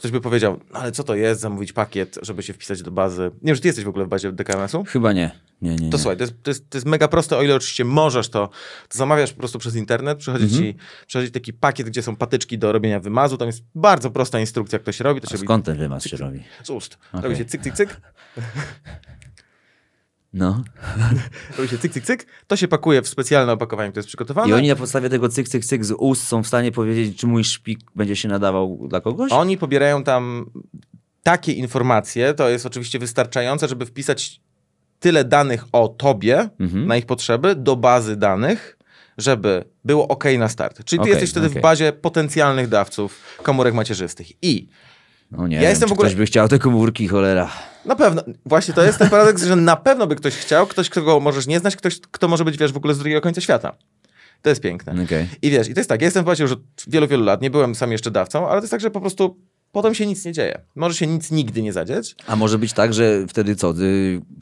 [0.00, 3.22] ktoś by powiedział, "No ale co to jest, zamówić pakiet, żeby się wpisać do bazy.
[3.22, 4.84] Nie wiem, czy ty jesteś w ogóle w bazie DKMS-u?
[4.84, 5.30] Chyba nie.
[5.62, 5.90] Nie, nie, nie.
[5.90, 8.48] To słuchaj, to jest, to, jest, to jest mega proste, o ile oczywiście możesz, to,
[8.88, 10.62] to zamawiasz po prostu przez internet, przychodzi Mhm.
[10.62, 10.74] ci
[11.06, 14.82] przychodzi taki pakiet, gdzie są patyczki do robienia wymazu, tam jest bardzo prosta instrukcja, jak
[14.82, 16.42] to się robi, to się robi skąd ten wymaz się robi?
[16.62, 16.98] z ust.
[17.12, 17.22] Okej.
[17.22, 18.00] Robi się cyk, cyk, cyk,
[20.32, 20.62] No.
[21.58, 24.48] robi się cyk, cyk, cyk, to się pakuje w specjalne opakowanie, które jest przygotowane.
[24.48, 27.26] I oni na podstawie tego cyk, cyk, cyk z ust są w stanie powiedzieć, czy
[27.26, 29.32] mój szpik będzie się nadawał dla kogoś?
[29.32, 30.50] Oni pobierają tam
[31.22, 34.40] takie informacje, to jest oczywiście wystarczające, żeby wpisać
[35.00, 36.86] tyle danych o tobie Mhm.
[36.86, 38.78] na ich potrzeby do bazy danych,
[39.18, 40.84] żeby było ok na start.
[40.84, 41.62] Czyli ty Okej, jesteś wtedy w okej.
[41.62, 44.44] bazie potencjalnych dawców komórek macierzystych.
[44.44, 44.68] I
[45.30, 47.50] No nie Ja wiem, jestem w ogóle- ktoś by chciał te komórki, cholera.
[47.84, 51.20] Na pewno, właśnie to jest ten paradoks, że na pewno by ktoś chciał, ktoś, kogo
[51.20, 53.76] możesz nie znać, ktoś, kto może być, wiesz, w ogóle z drugiego końca świata.
[54.42, 55.04] To jest piękne.
[55.04, 55.28] Okej.
[55.42, 57.50] I wiesz, i to jest tak, ja jestem w już od wielu, wielu lat, nie
[57.50, 59.36] byłem sam jeszcze dawcą, ale to jest tak, że po prostu
[59.72, 60.60] potem się nic nie dzieje.
[60.74, 62.14] Może się nic nigdy nie zadzieć.
[62.26, 63.74] A może być tak, że wtedy co,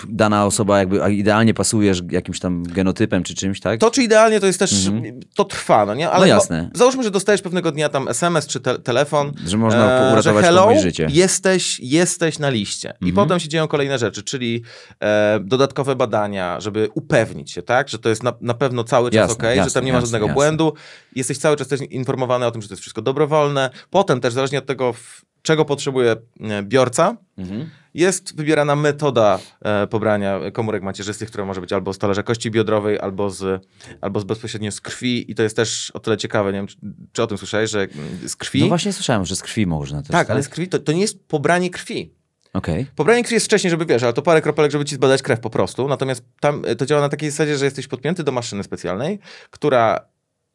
[0.09, 3.81] dana osoba jakby idealnie pasujesz jakimś tam genotypem czy czymś, tak?
[3.81, 4.91] To, czy idealnie, to jest też,
[5.35, 6.11] to trwa, no nie?
[6.11, 6.71] Ale No jasne.
[6.75, 10.45] O, załóżmy, że dostajesz pewnego dnia tam SMS czy te telefon, Że można e, uratować
[10.45, 11.07] że hello, życie.
[11.11, 12.89] Jesteś, jesteś na liście.
[13.01, 13.15] I Mhm.
[13.15, 14.63] potem się dzieją kolejne rzeczy, czyli
[15.01, 19.31] e, dodatkowe badania, żeby upewnić się, tak, że to jest na, na pewno cały czas
[19.31, 20.73] Jasne, ok, że tam nie ma jasne, żadnego błędu.
[21.17, 23.71] Jesteś cały czas też informowany o tym, że to jest wszystko dobrowolne.
[23.91, 27.71] Potem też, zależnie od tego, w, czego potrzebuje e, biorca, Mhm.
[27.95, 32.99] jest wybierana metoda e, pobrania komórek macierzystych, która może być albo z talerza kości biodrowej,
[33.01, 33.65] albo, z,
[34.01, 35.31] albo z bezpośrednio z krwi.
[35.31, 36.77] I to jest też o tyle ciekawe, nie wiem, czy,
[37.13, 38.61] czy o tym słyszałeś, że mm, z krwi...
[38.61, 40.11] No właśnie słyszałem, że z krwi można też.
[40.11, 42.13] tak, ale z krwi to, to nie jest pobranie krwi.
[42.53, 42.87] Okej.
[42.97, 45.51] Pobranie krwi jest wcześniej, żeby wiesz, ale to parę kropelek, żeby ci zbadać krew po
[45.51, 45.89] prostu.
[45.89, 49.19] Natomiast tam e, to działa na takiej zasadzie, że jesteś podpięty do maszyny specjalnej,
[49.51, 50.01] która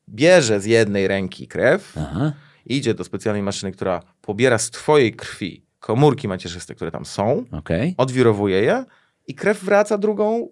[0.09, 2.33] bierze z jednej ręki krew, Aha.
[2.65, 7.95] Idzie do specjalnej maszyny, która pobiera z twojej krwi komórki macierzyste, które tam są, Okej.
[7.97, 8.86] odwirowuje je
[9.28, 10.49] i krew wraca drugą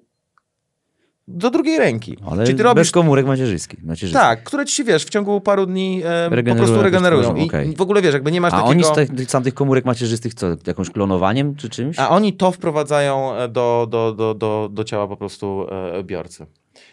[1.28, 2.17] do drugiej ręki.
[2.32, 3.80] Ale Czyli ty robisz bez komórek macierzystych.
[4.13, 7.36] tak, które ci wiesz, w ciągu paru dni e, po prostu regenerują.
[7.36, 7.76] I okej.
[7.76, 8.69] w ogóle wiesz, jakby nie masz A takiego...
[8.69, 10.47] oni z tych, sam tych komórek macierzystych co?
[10.67, 12.00] Jakąś klonowaniem czy czymś?
[12.00, 16.45] A oni to wprowadzają e, do, do, do, do, do ciała po prostu e, biorcy.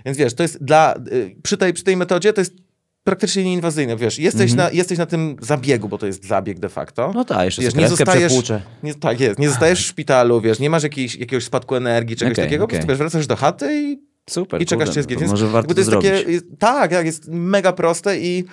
[0.04, 1.00] Więc wiesz, to jest dla, e,
[1.42, 2.67] przy, tej, przy tej metodzie to jest
[3.08, 3.96] praktycznie nieinwazyjne.
[3.96, 7.02] Wiesz, jesteś, na, jesteś na tym zabiegu, bo to jest zabieg de facto.
[7.02, 7.16] Mhm.
[7.16, 8.60] No tak, jeszcze Wiesz, nie zostajesz-.
[8.82, 12.32] Nie, tak jest, nie zostajesz w szpitalu, wiesz, nie masz jakiejś, jakiegoś spadku energii, czegoś
[12.32, 12.78] Okej, takiego, po okej.
[12.78, 15.20] prostu wiesz, wracasz do chaty i Super, i czekasz, jest to git.
[15.20, 16.10] Więc Może warto to jest zrobić.
[16.10, 18.44] takie, tak, jest mega proste i,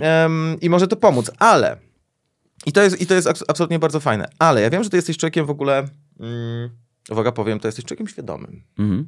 [0.00, 1.76] em, i może to pomóc, ale
[2.66, 4.96] i to jest, i to jest abs- absolutnie bardzo fajne, ale ja wiem, że ty
[4.96, 5.84] jesteś człowiekiem w ogóle,
[6.20, 6.70] mm,
[7.10, 8.62] uwaga powiem, to jesteś człowiekiem świadomym.
[8.78, 9.06] Mhm.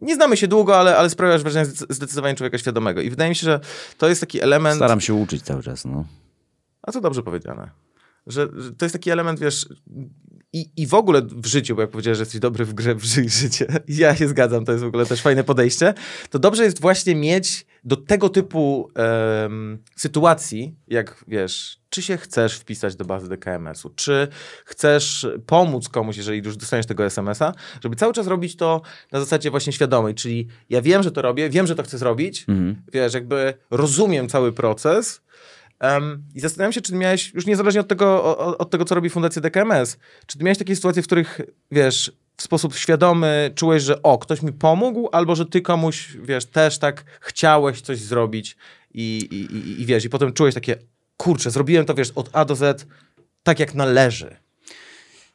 [0.00, 3.36] Nie znamy się długo, ale, ale sprawiasz wrażenie zdecy- zdecydowanie człowieka świadomego i wydaje mi
[3.36, 3.60] się, że
[3.98, 4.76] to jest taki element...
[4.76, 6.04] Staram się uczyć cały czas, no.
[6.82, 7.70] A co dobrze powiedziane.
[8.26, 9.66] Że, że to jest taki element, wiesz,
[10.52, 13.04] i, i w ogóle w życiu, bo jak powiedziałeś, że jesteś dobry w grze w
[13.04, 15.94] ży- życie, ja się zgadzam, to jest w ogóle też fajne podejście,
[16.30, 18.90] to dobrze jest właśnie mieć do tego typu
[19.44, 24.28] em, sytuacji, jak wiesz, czy się chcesz wpisać do bazy DKMS-u, czy
[24.64, 29.50] chcesz pomóc komuś, jeżeli już dostaniesz tego SMS-a, żeby cały czas robić to na zasadzie
[29.50, 32.82] właśnie świadomej, czyli ja wiem, że to robię, wiem, że to chcę zrobić, Mhm.
[32.92, 35.20] wiesz, jakby rozumiem cały proces
[35.80, 39.10] em, i zastanawiam się, czy miałeś, już niezależnie od tego, o- od tego, co robi
[39.10, 44.18] Fundacja DKMS, czy miałeś takie sytuacje, w których, wiesz, w sposób świadomy czułeś, że o,
[44.18, 48.56] ktoś mi pomógł, albo że ty komuś, wiesz, też tak chciałeś coś zrobić
[48.94, 50.76] i, i, i, i wiesz, i potem czułeś takie,
[51.16, 52.86] kurczę, zrobiłem to, wiesz, od A do Z
[53.42, 54.36] tak, jak należy.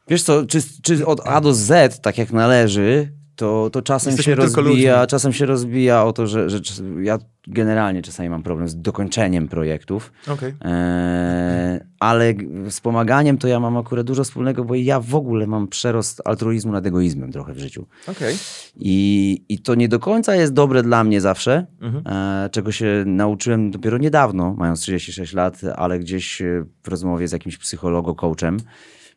[0.07, 4.31] Wiesz co, czy, czy od A do Z, tak jak należy, to, to czasem Jesteśmy
[4.31, 5.07] się rozbija, ludźmi.
[5.07, 6.59] czasem się rozbija o to, że, że
[7.01, 10.53] ja generalnie czasami mam problem z dokończeniem projektów, Okej.
[10.61, 12.33] Eee, ale
[12.69, 16.71] z pomaganiem to ja mam akurat dużo wspólnego, bo ja w ogóle mam przerost altruizmu
[16.71, 17.87] nad egoizmem trochę w życiu.
[18.07, 18.35] Okej.
[18.75, 22.03] I, I to nie do końca jest dobre dla mnie zawsze, Mhm.
[22.45, 27.31] e, czego się nauczyłem dopiero niedawno, mając 36 lat, ale gdzieś e, w rozmowie z
[27.31, 28.57] jakimś psychologą, coachem.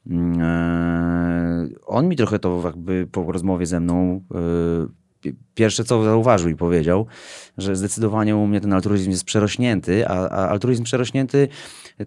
[0.07, 0.35] Mm,
[1.64, 4.38] E, on mi trochę to jakby po rozmowie ze mną e,
[5.21, 7.07] pi- pierwsze co zauważył i powiedział,
[7.59, 11.49] że zdecydowanie u mnie ten altruizm jest przerośnięty, a, a altruizm przerośnięty,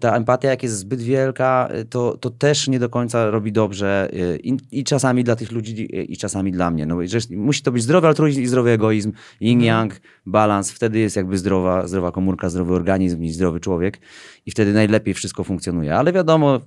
[0.00, 4.10] ta empatia jak jest zbyt wielka, y, to, to też nie do końca robi dobrze
[4.42, 6.86] i, i czasami dla tych ludzi, i czasami dla mnie.
[6.86, 6.96] No,
[7.36, 9.90] musi to być zdrowy altruizm i zdrowy egoizm, yin-yang,
[10.26, 14.00] balans, wtedy jest jakby zdrowa, zdrowa komórka, zdrowy organizm i zdrowy człowiek
[14.46, 15.96] i wtedy najlepiej wszystko funkcjonuje.
[15.96, 16.60] Ale wiadomo,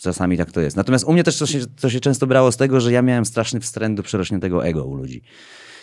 [0.00, 0.76] Czasami tak to jest.
[0.76, 3.24] Natomiast u mnie też to się, to się często brało z tego, że ja miałem
[3.24, 5.22] straszny wstręt do przerośniętego ego u ludzi.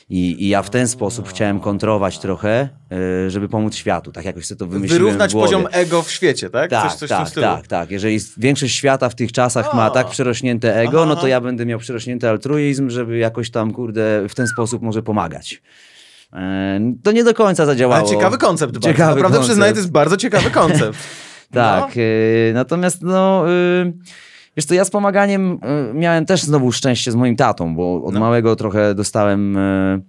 [0.09, 2.69] I, I ja w ten sposób chciałem kontrować trochę,
[3.25, 4.11] y, żeby pomóc światu.
[4.11, 6.69] Tak jakoś sobie to wymyśliłem Wyrównać poziom ego w świecie, tak?
[6.69, 7.91] Tak, coś, coś tak, tak, tak.
[7.91, 9.89] Jeżeli większość świata w tych czasach ma A.
[9.89, 14.25] tak przerośnięte ego, Aha, no to ja będę miał przerośnięty altruizm, żeby jakoś tam, kurde,
[14.29, 15.61] w ten sposób może pomagać.
[16.33, 18.01] E, To nie do końca zadziałało.
[18.01, 18.73] Ale ciekawy koncept.
[18.73, 18.87] bardzo.
[18.87, 19.49] Ciekawy Naprawdę koncept.
[19.49, 20.97] przyznaję, to jest bardzo ciekawy koncept.
[21.51, 23.45] Tak, y, natomiast no...
[23.51, 23.93] Y,
[24.57, 25.59] Wiesz co, ja z pomaganiem
[25.91, 28.19] y, miałem też znowu szczęście z moim tatą, bo od No.
[28.19, 30.01] małego trochę dostałem y,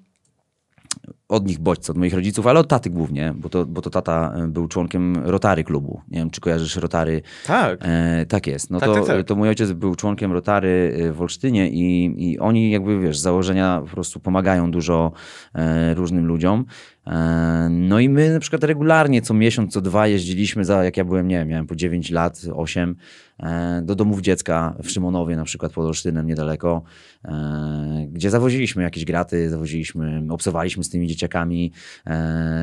[1.29, 4.35] od nich bodźce, od moich rodziców, ale od taty głównie, bo to, bo to tata
[4.45, 6.01] y, był członkiem Rotary klubu.
[6.09, 7.23] Nie wiem, czy kojarzysz Rotary.
[7.47, 7.79] Tak.
[7.83, 8.71] E, tak jest.
[8.71, 9.27] No Tak, to, tak, tak.
[9.27, 13.23] to mój ojciec był członkiem Rotary y, w Olsztynie i, i oni jakby, wiesz, z
[13.23, 15.13] założenia po prostu pomagają dużo
[15.55, 16.65] e, różnym ludziom.
[17.07, 21.05] E, no i my na przykład regularnie co miesiąc, co dwa jeździliśmy za, jak ja
[21.05, 22.97] byłem, nie wiem, miałem po 9 lat, 8,
[23.41, 26.83] e, do domów dziecka w Szymonowie na przykład pod Olsztynem niedaleko,
[27.25, 31.73] e, gdzie zawoziliśmy jakieś graty, zawoziliśmy, obsowaliśmy z tymi dzieciakami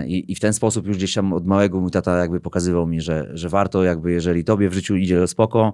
[0.07, 3.01] i, i w ten sposób już gdzieś tam od małego mój tata jakby pokazywał mi,
[3.01, 5.73] że, że warto jakby, jeżeli tobie w życiu idzie spoko,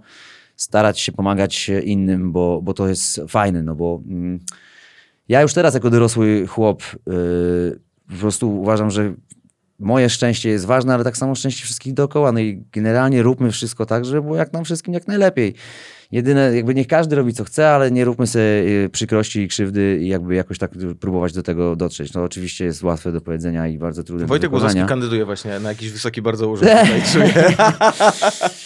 [0.55, 4.39] starać się pomagać innym, bo, bo to jest fajne, no bo mm,
[5.29, 7.84] ja już teraz jako dorosły chłop yy,
[8.15, 9.13] po prostu uważam, że
[9.79, 12.31] moje szczęście jest ważne, ale tak samo szczęście wszystkich dookoła.
[12.31, 15.55] No i generalnie róbmy wszystko tak, żeby było jak nam wszystkim jak najlepiej.
[16.15, 19.99] Jedyne, jakby niech każdy robi co chce, ale nie róbmy sobie y, przykrości i krzywdy
[20.01, 22.13] i jakby jakoś tak próbować do tego dotrzeć.
[22.13, 24.51] No oczywiście jest łatwe do powiedzenia i bardzo trudne Wojtek.
[24.51, 26.71] Łozowski kandyduje właśnie na jakiś wysoki bardzo urząd.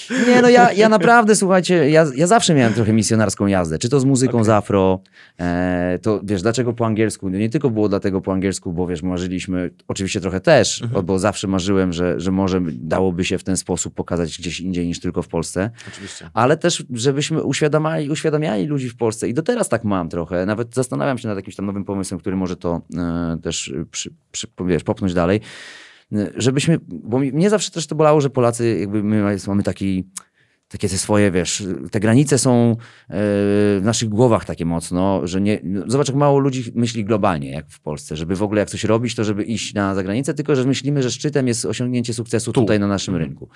[0.27, 3.79] Nie, no ja, ja naprawdę, słuchajcie, ja, ja zawsze miałem trochę misjonarską jazdę.
[3.79, 4.99] Czy to z muzyką z afro,
[5.39, 7.29] e, to wiesz, dlaczego po angielsku?
[7.29, 11.05] No nie tylko było dlatego po angielsku, bo wiesz, marzyliśmy, oczywiście trochę też, Mhm.
[11.05, 14.99] bo zawsze marzyłem, że, że może dałoby się w ten sposób pokazać gdzieś indziej niż
[14.99, 15.69] tylko w Polsce.
[15.87, 16.29] Oczywiście.
[16.33, 19.29] Ale też, żebyśmy uświadamiali, uświadamiali ludzi w Polsce.
[19.29, 20.45] I do teraz tak mam trochę.
[20.45, 24.47] Nawet zastanawiam się nad jakimś tam nowym pomysłem, który może to e, też przy, przy,
[24.67, 25.41] wiesz, popchnąć dalej.
[26.13, 30.03] E, Żebyśmy, bo mi- mnie zawsze też to bolało, że Polacy jakby my mamy taki
[30.71, 32.75] takie te swoje, wiesz, te granice są e,
[33.09, 37.69] w naszych głowach takie mocno, że nie, no, zobacz jak mało ludzi myśli globalnie, jak
[37.69, 40.65] w Polsce, żeby w ogóle jak coś robić, to żeby iść na zagranicę, tylko że
[40.65, 42.61] myślimy, że szczytem jest osiągnięcie sukcesu Tu.
[42.61, 43.49] tutaj na naszym rynku.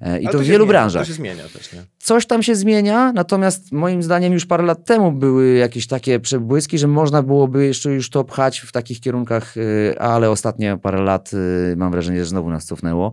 [0.00, 1.82] E, I Ale to w wielu zmienia, branżach To się zmienia też, nie?
[1.98, 6.78] coś tam się zmienia, natomiast moim zdaniem już parę lat temu były jakieś takie przebłyski,
[6.78, 11.30] że można byłoby jeszcze już to pchać w takich kierunkach, y, ale ostatnie parę lat
[11.72, 13.12] y, mam wrażenie, że znowu nas cofnęło.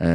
[0.00, 0.06] E,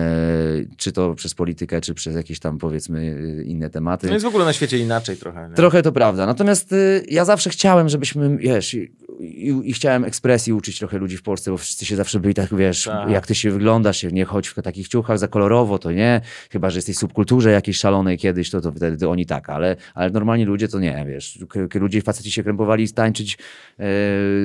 [0.77, 4.07] Czy to przez politykę, czy przez jakieś tam powiedzmy y, inne tematy.
[4.07, 5.49] No jest w ogóle na świecie inaczej trochę.
[5.49, 5.55] Nie?
[5.55, 6.25] Trochę to prawda.
[6.25, 6.75] Natomiast
[7.09, 11.51] ja zawsze chciałem, żebyśmy, wiesz, i, i, i chciałem ekspresji uczyć trochę ludzi w Polsce,
[11.51, 13.09] bo wszyscy się zawsze byli tak, wiesz, Tak.
[13.09, 16.06] jak ty się wyglądasz, nie chodź w takich ciuchach za kolorowo, to nie.
[16.51, 20.09] Chyba, że jesteś w subkulturze jakiejś szalonej kiedyś, to, to wtedy oni tak, ale, ale
[20.09, 21.39] normalni ludzie to nie, wiesz.
[21.75, 23.37] Ludzie, faceci się krępowali tańczyć
[23.79, 23.85] e,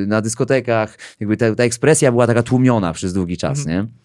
[0.07, 0.99] na dyskotekach.
[1.21, 3.87] Jakby ta, ta ekspresja była taka tłumiona przez długi czas, Mhm.
[3.87, 4.02] nie?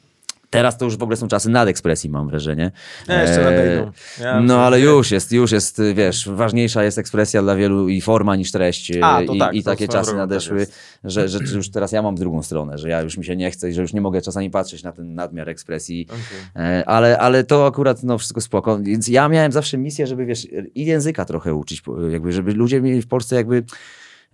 [0.49, 2.71] Teraz to już w ogóle są czasy nadekspresji, mam wrażenie.
[3.09, 3.91] Nie, jeszcze E, nadejdą.
[4.21, 8.35] Ja no ale już jest, już jest, wiesz, ważniejsza jest ekspresja dla wielu i forma
[8.35, 8.91] niż treść.
[8.91, 10.67] y, A, I, tak, i takie czasy nadeszły,
[11.03, 13.69] że, że już teraz ja mam drugą stronę, że ja już mi się nie chcę
[13.69, 16.07] i że już nie mogę czasami patrzeć na ten nadmiar ekspresji.
[16.09, 16.65] Okej.
[16.79, 18.79] E, Ale, ale to akurat no, wszystko spoko.
[18.79, 23.01] Więc ja miałem zawsze misję, żeby wiesz, i języka trochę uczyć, jakby, żeby ludzie mieli
[23.01, 23.63] w Polsce jakby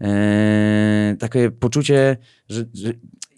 [0.02, 2.17] e, takie poczucie,
[2.49, 2.93] że, że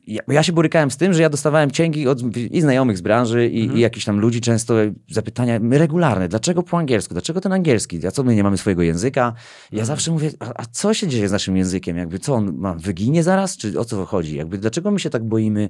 [0.08, 3.48] ja, ja się borykałem z tym, że ja dostawałem cięgi od i znajomych z branży
[3.50, 3.78] i, Mhm.
[3.80, 4.74] i jakichś tam ludzi, często
[5.12, 9.22] zapytania regularne, dlaczego po angielsku, dlaczego ten angielski, a co my nie mamy swojego języka?
[9.22, 9.86] Ja Mhm.
[9.86, 11.98] zawsze mówię, a, a co się dzieje z naszym językiem?
[11.98, 13.58] Jakby co, on ma, wyginie zaraz?
[13.58, 14.36] Czy o co chodzi?
[14.38, 15.70] Jakby dlaczego my się tak boimy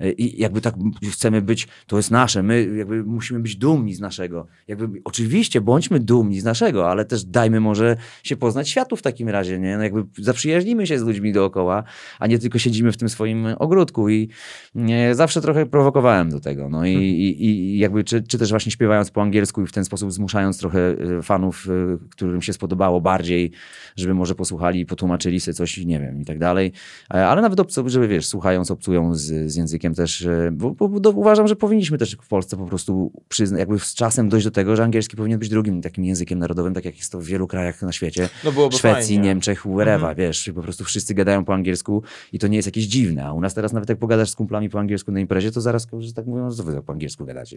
[0.00, 0.74] i jakby tak
[1.12, 4.46] chcemy być, to jest nasze, my jakby musimy być dumni z naszego.
[4.68, 9.28] Jakby oczywiście bądźmy dumni z naszego, ale też dajmy może się poznać światu w takim
[9.28, 9.76] razie, nie?
[9.76, 11.84] No jakby zaprzyjaźnimy się z ludźmi dookoła,
[12.18, 14.28] a nie tylko siedzimy w tym swoim ogródku i
[14.74, 18.72] nie, zawsze trochę prowokowałem do tego, no i, i, i jakby czy, czy też właśnie
[18.72, 20.78] śpiewając po angielsku i w ten sposób zmuszając trochę
[21.18, 23.50] e, fanów, e, którym się spodobało bardziej,
[23.96, 26.72] żeby może posłuchali i potłumaczyli sobie coś, nie wiem, i tak dalej,
[27.14, 31.10] E, ale nawet żeby wiesz, słuchając, obcują z, z językiem też, e, bo, bo, bo
[31.10, 34.76] uważam, że powinniśmy też w Polsce po prostu przyznać, jakby z czasem dojść do tego,
[34.76, 37.82] że angielski powinien być drugim takim językiem narodowym, tak jak jest to w wielu krajach
[37.82, 38.28] na świecie.
[38.44, 39.18] No Szwecji, fajnie.
[39.18, 43.24] Niemczech, wherever, wiesz, po prostu wszyscy gadają po angielsku i to nie jest jakieś dziwne,
[43.26, 45.86] a u nas teraz nawet jak pogadasz z kumplami po angielsku na imprezie, to zaraz,
[45.98, 47.56] że tak mówią, co wy po angielsku gadacie.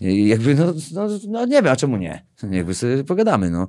[0.00, 2.26] I jakby, no, no, no nie wiem, a czemu nie?
[2.50, 3.68] Jakby sobie pogadamy, no.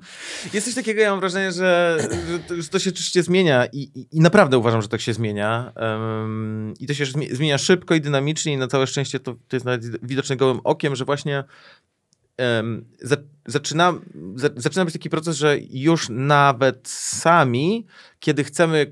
[0.54, 1.98] Jest coś takiego, ja mam wrażenie, że,
[2.30, 5.14] że, to, że to się oczywiście zmienia i, i, i naprawdę uważam, że tak się
[5.14, 5.72] zmienia.
[5.76, 9.56] Em, I to się zmie- zmienia szybko i dynamicznie i na całe szczęście to, to
[9.56, 11.44] jest nawet widoczne gołym okiem, że właśnie
[12.38, 13.94] em, za, zaczyna,
[14.36, 17.86] za, zaczyna być taki proces, że już nawet sami,
[18.20, 18.92] kiedy chcemy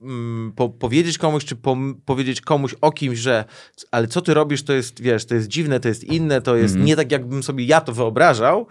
[0.00, 3.44] mm, po, powiedzieć komuś, czy pom- powiedzieć komuś o kimś, że
[3.90, 6.74] ale co ty robisz, to jest, wiesz, to jest dziwne, to jest inne, to jest
[6.74, 6.86] Mhm.
[6.86, 8.66] nie tak, jakbym sobie ja to wyobrażał,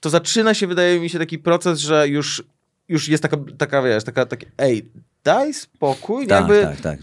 [0.00, 2.42] to zaczyna się, wydaje mi się, taki proces, że już,
[2.88, 4.88] już jest taka, taka wiesz, taka, takie, ej,
[5.24, 6.98] daj spokój, Tak, jakby tak, tak.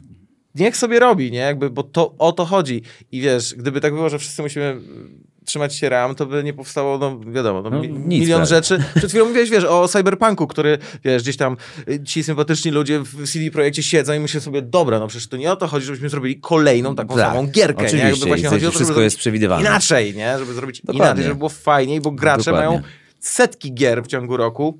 [0.60, 2.82] Niech sobie robi, nie, jakby, bo to o to chodzi.
[3.12, 6.54] I wiesz, gdyby tak było, że wszyscy musimy mm, trzymać się ram, to by nie
[6.54, 8.46] powstało, no wiadomo, no, No, mi- nic milion prawie.
[8.46, 8.84] rzeczy.
[8.96, 11.58] Przed chwilą mówiłeś, wiesz, o Cyberpunku, który, wiesz, gdzieś tam
[11.90, 15.38] y, ci sympatyczni ludzie w CD Projekcie siedzą i myślą sobie, dobra, no przecież to
[15.38, 17.88] nie o to chodzi, żebyśmy zrobili kolejną taką Tak, samą gierkę, nie?
[17.88, 19.70] Oczywiście, Jakby właśnie chodzi o to, wszystko jest zrobić przewidywalne.
[19.70, 20.40] inaczej, nie?
[20.40, 21.06] Żeby zrobić Dokładnie.
[21.06, 22.68] inaczej, żeby było fajniej, bo gracze Dokładnie.
[22.70, 22.82] mają
[23.20, 24.80] setki gier w ciągu roku,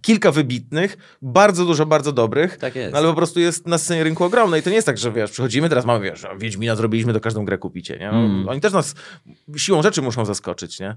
[0.00, 4.24] kilka wybitnych, bardzo dużo, bardzo dobrych, Tak no ale po prostu jest na scenie rynku
[4.24, 7.20] ogromne i to nie jest tak, że wiesz, przychodzimy, teraz mamy, wiesz, Wiedźmina zrobiliśmy, to
[7.20, 8.12] każdą grę kupicie, nie?
[8.12, 8.48] No, Mm.
[8.48, 8.94] Oni też nas
[9.56, 10.96] siłą rzeczy muszą zaskoczyć, nie?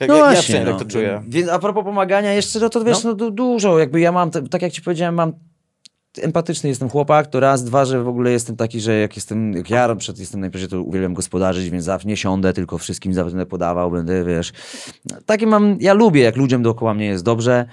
[0.00, 0.78] Jak, No ja, ja właśnie, przynajmniej no.
[0.78, 1.22] tak to czuję.
[1.28, 4.62] Więc a propos pomagania jeszcze, no to wiesz, no, du- dużo, jakby ja mam, tak
[4.62, 5.32] jak ci powiedziałem, mam
[6.22, 9.70] empatyczny jestem chłopak, to raz, dwa, że w ogóle jestem taki, że jak jestem, jak
[9.70, 13.46] ja przykład jestem najpierw, to uwielbiam gospodarzyć, więc zawsze nie siądę, tylko wszystkim zawsze będę
[13.46, 14.52] podawał, będę, wiesz,
[15.26, 17.66] takie mam, ja lubię, jak ludziom dookoła mnie jest dobrze,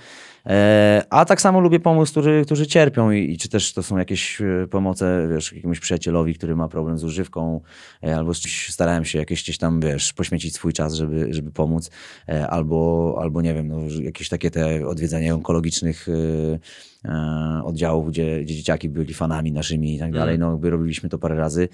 [0.46, 3.98] E, a tak samo lubię pomóc, którzy, którzy cierpią i, i czy też to są
[3.98, 7.62] jakieś e, pomoce, wiesz, jakiemuś przyjacielowi, który ma problem z używką,
[8.04, 8.34] e, albo
[8.70, 11.92] starałem się jakieś gdzieś tam, wiesz, poświęcić swój czas, żeby, żeby pomóc,
[12.30, 16.91] e, albo, albo nie wiem, no, jakieś takie te odwiedzanie onkologicznych e,
[17.64, 21.36] oddziałów, gdzie, gdzie dzieciaki byli fanami naszymi i tak dalej, no jakby robiliśmy to parę
[21.36, 21.70] razy.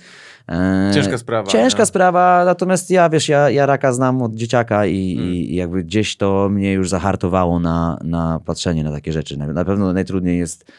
[0.50, 1.86] E, Ciężka sprawa, Ciężka nie?
[1.86, 5.30] sprawa, natomiast ja, wiesz, ja, ja raka znam od dzieciaka i, Mm.
[5.34, 9.38] i, i jakby gdzieś to mnie już zahartowało na, na patrzenie na takie rzeczy.
[9.38, 10.72] Na, na pewno najtrudniej jest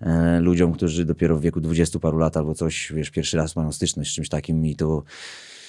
[0.00, 3.72] e, ludziom, którzy dopiero w wieku 20 paru lat albo coś, wiesz, pierwszy raz mają
[3.72, 5.02] styczność z czymś takim i to...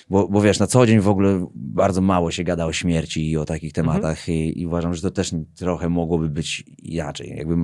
[0.10, 3.38] Bo, bo wiesz, na co dzień w ogóle bardzo mało się gada o śmierci i
[3.38, 7.34] o takich tematach i, i uważam, że to też trochę mogłoby być inaczej.
[7.38, 7.56] Jakby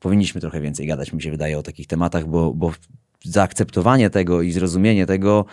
[0.00, 2.72] powinniśmy trochę więcej gadać, mi się wydaje, o takich tematach, bo, bo
[3.24, 5.44] zaakceptowanie tego i zrozumienie tego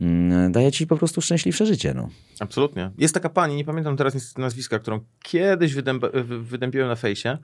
[0.00, 1.94] mm, daje ci po prostu szczęśliwsze życie.
[1.94, 2.08] No.
[2.40, 2.90] Absolutnie.
[2.98, 7.38] Jest taka pani, nie pamiętam teraz nazwiska, którą kiedyś wydęp wy- wydępiłem na fejsie.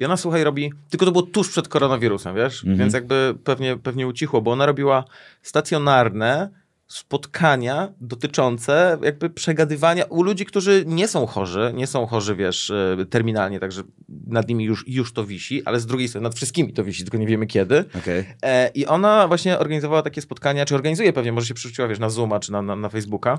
[0.00, 2.64] I ona, słuchaj, robi, tylko to było tuż przed koronawirusem, wiesz?
[2.64, 2.78] Mhm.
[2.78, 5.04] Więc jakby pewnie, pewnie ucichło, bo ona robiła
[5.42, 6.61] stacjonarne
[6.92, 13.06] spotkania dotyczące jakby przegadywania u ludzi, którzy nie są chorzy, nie są chorzy, wiesz, e,
[13.10, 13.82] terminalnie, także
[14.26, 17.18] nad nimi już, już to wisi, ale z drugiej strony nad wszystkimi to wisi, tylko
[17.18, 17.84] nie wiemy kiedy.
[17.98, 18.24] Okay.
[18.42, 22.10] E, I ona właśnie organizowała takie spotkania, czy organizuje pewnie, może się przerzuciła, wiesz, na
[22.10, 23.38] Zooma czy na, na, na Facebooka.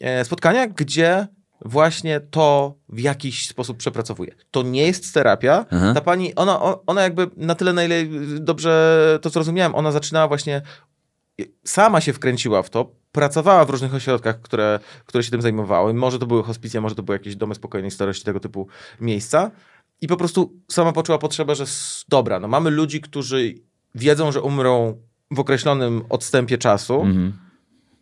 [0.00, 1.26] E, spotkania, gdzie
[1.64, 4.34] właśnie to w jakiś sposób przepracowuje.
[4.50, 5.66] To nie jest terapia.
[5.70, 5.94] Aha.
[5.94, 7.94] Ta pani, ona, ona jakby na tyle, na ile
[8.40, 10.62] dobrze to zrozumiałem, ona zaczynała właśnie,
[11.64, 15.94] sama się wkręciła w to, pracowała w różnych ośrodkach, które, które się tym zajmowały.
[15.94, 18.68] Może to były hospicja, może to były jakieś domy spokojnej starości, tego typu
[19.00, 19.50] miejsca.
[20.00, 21.64] I po prostu sama poczuła potrzebę, że
[22.08, 23.54] dobra, no mamy ludzi, którzy
[23.94, 24.96] wiedzą, że umrą
[25.30, 27.32] w określonym odstępie czasu, Mhm.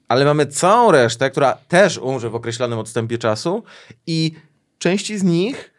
[0.08, 3.62] ale mamy całą resztę, która też umrze w określonym odstępie czasu
[4.06, 4.32] i
[4.78, 5.74] części z nich,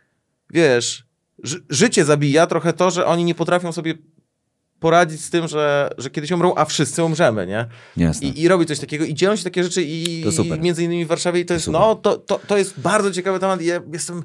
[0.50, 1.04] wiesz,
[1.44, 3.94] ży- życie zabija trochę to, że oni nie potrafią sobie
[4.80, 7.66] poradzić z tym, że, że kiedyś umrą, a wszyscy umrzemy, nie?
[7.98, 8.28] Jasne.
[8.28, 11.06] I, I robi coś takiego i dzieją się takie rzeczy i, To i między innymi
[11.06, 11.82] w Warszawie i to jest, super.
[11.82, 14.24] no, to, to, to jest bardzo ciekawy temat i ja jestem...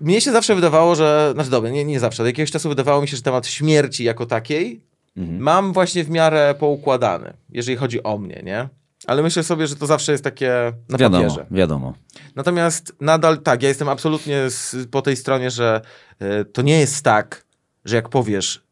[0.00, 3.08] Mnie się zawsze wydawało, że, znaczy dobra, nie, nie zawsze, od jakiegoś czasu wydawało mi
[3.08, 5.38] się, że temat śmierci jako takiej Mhm.
[5.40, 8.68] mam właśnie w miarę poukładany, jeżeli chodzi o mnie, nie?
[9.06, 11.46] Ale myślę sobie, że to zawsze jest takie na wiadomo, papierze.
[11.50, 11.94] wiadomo.
[12.36, 15.80] Natomiast nadal tak, ja jestem absolutnie z, po tej stronie, że
[16.20, 17.44] e, to nie jest tak,
[17.84, 18.62] że jak powiesz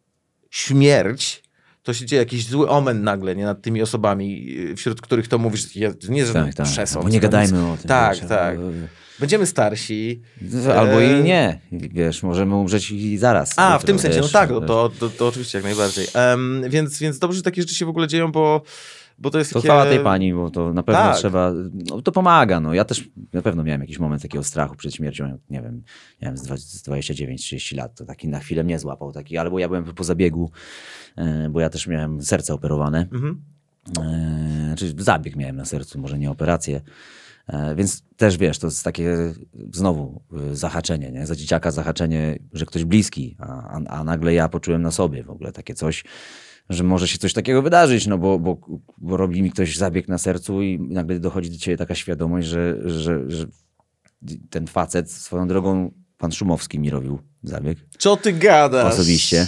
[0.51, 1.43] śmierć,
[1.83, 5.39] to się dzieje jakiś zły omen nagle, nie nad tymi osobami, e, wśród których to
[5.39, 6.67] mówisz, nie jest Tak, żaden tak.
[6.67, 7.05] przesąd.
[7.05, 7.23] Bo nie nic.
[7.23, 7.89] gadajmy o tym.
[7.89, 8.59] Tak, wiesz, tak.
[9.21, 10.23] Będziemy starsi.
[10.77, 11.61] Albo E, i nie.
[11.73, 13.53] Wiesz, możemy umrzeć i zaraz.
[13.57, 16.07] A, jutro, w tym sensie, no wiesz, tak, no to, to, to oczywiście jak najbardziej.
[16.15, 18.63] Em, więc, więc dobrze, że takie rzeczy się w ogóle dzieją, bo,
[19.19, 19.69] bo to jest To takie...
[19.69, 21.17] chwała tej pani, bo to na pewno Tak.
[21.17, 22.75] trzeba, no to pomaga, no.
[22.75, 25.83] Ja też na pewno miałem jakiś moment takiego strachu przed śmiercią, nie wiem,
[26.37, 30.51] z 29-30 lat, to taki na chwilę mnie złapał taki, albo ja byłem po zabiegu,
[31.17, 33.43] e, bo ja też miałem serce operowane, Mhm.
[34.01, 36.81] e, czyli zabieg miałem na sercu, może nie operację,
[37.47, 39.17] e, więc też wiesz, to jest takie
[39.73, 40.21] znowu
[40.53, 41.27] zahaczenie, nie?
[41.27, 45.31] Za dzieciaka zahaczenie, że ktoś bliski, a, a, a nagle ja poczułem na sobie w
[45.31, 46.05] ogóle takie coś,
[46.71, 48.57] że może się coś takiego wydarzyć, no bo, bo,
[48.99, 52.91] bo robi mi ktoś zabieg na sercu i nagle dochodzi do ciebie taka świadomość, że,
[52.91, 53.47] że, że
[54.51, 58.95] ten facet swoją drogą, pan Szumowski mi robił zabieg Co ty gadasz?
[58.95, 59.47] osobiście.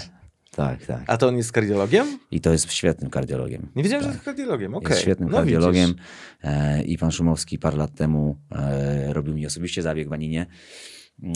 [0.51, 1.03] Tak, tak.
[1.07, 2.19] A to on jest kardiologiem?
[2.31, 3.69] I to jest świetnym kardiologiem.
[3.77, 4.91] Nie wiedziałem, że jest kardiologiem, okej.
[4.91, 6.05] Jest świetnym No kardiologiem widzisz.
[6.43, 10.47] e, i pan Szumowski parę lat temu e, robił mi osobiście zabieg w Aninie.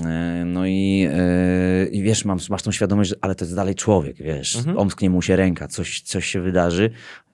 [0.04, 3.74] E, No i, e, i wiesz, mam, masz tą świadomość, że, ale to jest dalej
[3.74, 4.78] człowiek, wiesz, Mhm.
[4.78, 6.90] omsknie mu się ręka, coś, coś się wydarzy,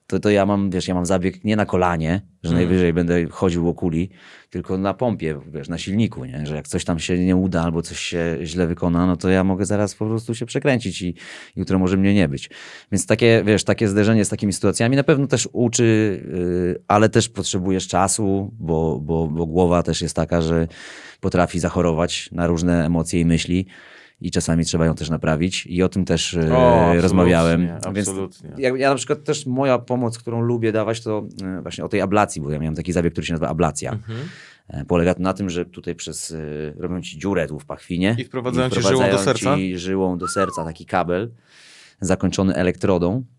[0.09, 2.55] to, to ja mam, wiesz, ja mam zabieg nie na kolanie, że Mhm.
[2.55, 4.09] najwyżej będę chodził o kuli,
[4.49, 6.45] tylko na pompie, wiesz, na silniku, nie?
[6.45, 9.43] że jak coś tam się nie uda albo coś się źle wykona, no to ja
[9.43, 11.15] mogę zaraz po prostu się przekręcić i
[11.55, 12.49] jutro może mnie nie być.
[12.91, 17.29] Więc takie, wiesz, takie zderzenie z takimi sytuacjami na pewno też uczy, yy, ale też
[17.29, 20.67] potrzebujesz czasu, bo, bo, bo głowa też jest taka, że
[21.19, 23.65] potrafi zachorować na różne emocje i myśli
[24.21, 27.69] i czasami trzeba ją też naprawić i o tym też yy, O, absolutnie, rozmawiałem.
[27.85, 28.49] absolutnie.
[28.49, 31.89] Więc ja, ja na przykład też moja pomoc, którą lubię dawać, to yy, właśnie o
[31.89, 33.91] tej ablacji, bo ja miałem taki zabieg, który się nazywa ablacja.
[33.91, 34.19] Mhm.
[34.67, 36.35] E, Polega to na tym, że tutaj przez,
[36.77, 38.15] robią ci dziurę tu w pachwinie.
[38.19, 39.55] I wprowadzają ci żyłą do serca?
[39.55, 41.31] ci żyłą do serca taki kabel
[42.01, 43.23] zakończony elektrodą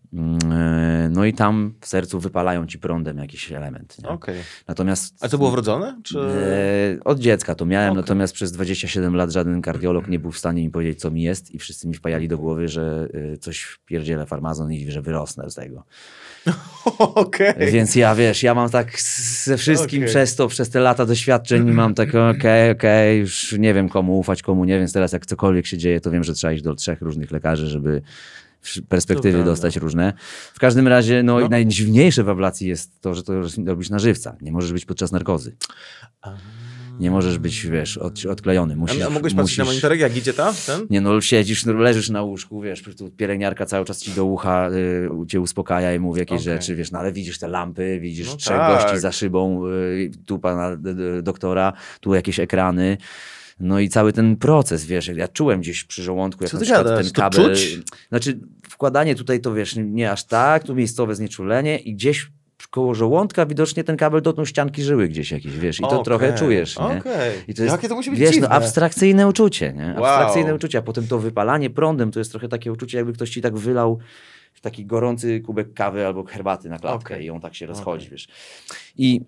[1.09, 3.97] No i tam w sercu wypalają ci prądem jakiś element.
[4.03, 4.09] Nie?
[4.09, 4.35] Okej.
[4.67, 6.01] Natomiast A to było wrodzone?
[6.03, 6.19] Czy...
[6.19, 8.01] E, od dziecka to miałem, Okej.
[8.01, 11.51] natomiast przez 27 lat żaden kardiolog nie był w stanie mi powiedzieć, co mi jest
[11.51, 15.55] i wszyscy mi wpajali do głowy, że y, coś pierdzielę farmazon i że wyrosnę z
[15.55, 15.83] tego.
[16.97, 17.53] Okej.
[17.71, 19.01] Więc ja, wiesz, ja mam tak
[19.43, 23.89] ze wszystkim przez to, przez te lata doświadczeń mam tak, okej, okej, już nie wiem
[23.89, 26.63] komu ufać, komu nie, więc teraz jak cokolwiek się dzieje, to wiem, że trzeba iść
[26.63, 28.01] do trzech różnych lekarzy, żeby
[28.89, 29.51] perspektywy prawda.
[29.51, 30.13] dostać różne.
[30.53, 31.45] W każdym razie, no, No.
[31.45, 33.33] i najdziwniejsze w ablacji jest to, że to
[33.65, 34.37] robisz na żywca.
[34.41, 35.55] Nie możesz być podczas narkozy.
[36.99, 38.75] Nie możesz być, wiesz, od, odklejony.
[38.75, 40.53] Musisz, A, a mogłeś patrzeć na musisz- monitorek, jak idzie ta?
[40.65, 40.87] Ten?
[40.89, 44.69] nie no, siedzisz, no, leżysz na łóżku, wiesz, tu pielęgniarka cały czas ci do ucha
[44.69, 46.53] y, cię uspokaja i mówi jakieś Okej.
[46.53, 48.83] rzeczy, wiesz, no ale widzisz te lampy, widzisz No trzech tak.
[48.83, 50.77] gości za szybą, y, tu pana
[51.23, 52.97] doktora, tu jakieś ekrany.
[53.59, 57.05] No i cały ten proces, wiesz, ja czułem gdzieś przy żołądku, jak Co na ten
[57.05, 57.55] To kabel...
[57.55, 57.79] czuć?
[58.09, 58.39] Znaczy,
[58.81, 62.31] wkładanie tutaj to, wiesz, nie aż tak, tu miejscowe znieczulenie i gdzieś
[62.71, 66.33] koło żołądka widocznie ten kabel dotknął ścianki żyły gdzieś jakieś, wiesz, i to Okej, trochę
[66.33, 66.85] czujesz, nie?
[66.85, 67.33] Okej.
[67.47, 68.47] I to jest, Jakie to musi być wiesz, dziwne.
[68.47, 69.85] no abstrakcyjne uczucie, nie?
[69.85, 70.05] Wow.
[70.05, 73.41] Abstrakcyjne uczucie, a potem to wypalanie prądem to jest trochę takie uczucie, jakby ktoś ci
[73.41, 73.99] tak wylał
[74.61, 77.25] taki gorący kubek kawy albo herbaty na klatkę Okej.
[77.25, 78.27] i on tak się rozchodzi, wiesz.
[78.97, 79.21] I,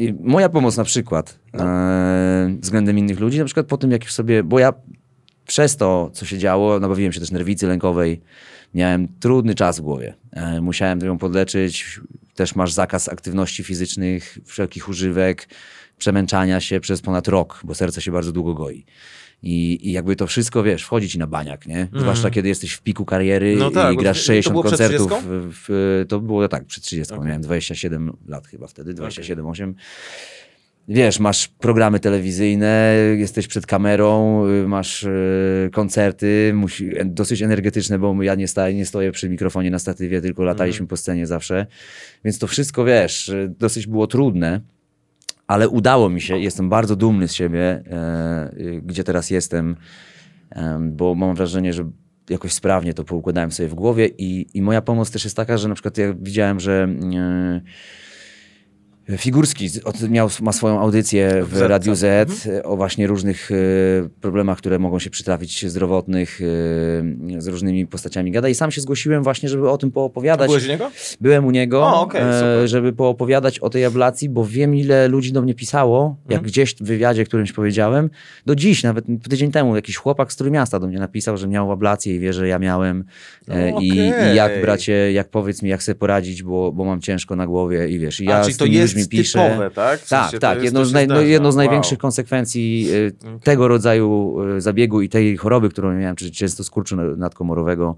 [0.00, 1.64] I moja pomoc na przykład No.
[1.64, 4.72] e, względem innych ludzi, na przykład po tym, jak już sobie, bo ja
[5.46, 8.20] przez to, co się działo, nabawiłem się też nerwicy lękowej,
[8.74, 10.14] miałem trudny czas w głowie.
[10.32, 12.00] E, musiałem ją podleczyć,
[12.34, 15.48] też masz zakaz aktywności fizycznych, wszelkich używek,
[15.98, 18.84] przemęczania się przez ponad rok, bo serce się bardzo długo goi.
[19.42, 21.88] I, I jakby to wszystko, wiesz, wchodzi ci na baniak, nie?
[21.96, 23.56] Zwłaszcza kiedy jesteś w piku kariery.
[23.56, 25.12] No tak, i grasz to 60 było przed koncertów.
[25.12, 25.28] 30?
[25.28, 27.14] W, w, to było tak, przed 30.
[27.14, 27.26] Okej.
[27.26, 29.74] Miałem 27 lat chyba wtedy, 27, 8.
[30.88, 37.98] Wiesz, masz programy telewizyjne, jesteś przed kamerą, y, masz y, koncerty, musi, e, dosyć energetyczne,
[37.98, 41.66] bo ja nie, sta, nie stoję przy mikrofonie na statywie, tylko lataliśmy po scenie zawsze.
[42.24, 44.60] Więc to wszystko, wiesz, y, dosyć było trudne,
[45.46, 48.50] ale udało mi się, jestem bardzo dumny z siebie, e,
[48.82, 49.76] gdzie teraz jestem,
[50.50, 51.90] em, bo mam wrażenie, że
[52.30, 55.68] jakoś sprawnie to poukładałem sobie w głowie i, i moja pomoc też jest taka, że
[55.68, 56.88] na przykład ja widziałem, że...
[57.16, 57.60] e,
[59.18, 59.68] Figurski
[60.10, 61.60] miał, ma swoją audycję w.
[61.60, 63.54] Radiu Z e, o właśnie różnych e,
[64.20, 66.40] problemach, które mogą się przytrafić zdrowotnych,
[67.36, 70.48] e, z różnymi postaciami gada i sam się zgłosiłem właśnie, żeby o tym poopowiadać.
[70.48, 70.90] Byłeś u niego?
[71.20, 72.22] Byłem u niego, O, super.
[72.64, 76.46] żeby poopowiadać o tej ablacji, bo wiem, ile ludzi do mnie pisało, jak Mhm.
[76.46, 78.10] gdzieś w wywiadzie którymś powiedziałem.
[78.46, 82.14] Do dziś, nawet tydzień temu, jakiś chłopak z Trójmiasta do mnie napisał, że miał ablację
[82.14, 83.04] i wie, że ja miałem.
[83.48, 84.32] E, O, i, okej.
[84.32, 87.88] I jak, bracie, jak powiedz mi, jak sobie poradzić, bo, bo mam ciężko na głowie
[87.88, 88.76] i wiesz, i ja A, z czyli to tymi
[89.08, 89.44] piszę.
[89.48, 90.00] typowe, tak?
[90.00, 90.54] W Tak, sensie to tak.
[90.54, 91.64] jest- Jedno, z, naj, no, jedno z Wow.
[91.64, 96.96] największych konsekwencji y, tego rodzaju y, zabiegu i tej choroby, którą miałem, czyli często skurczu
[96.96, 97.96] na- nadkomorowego,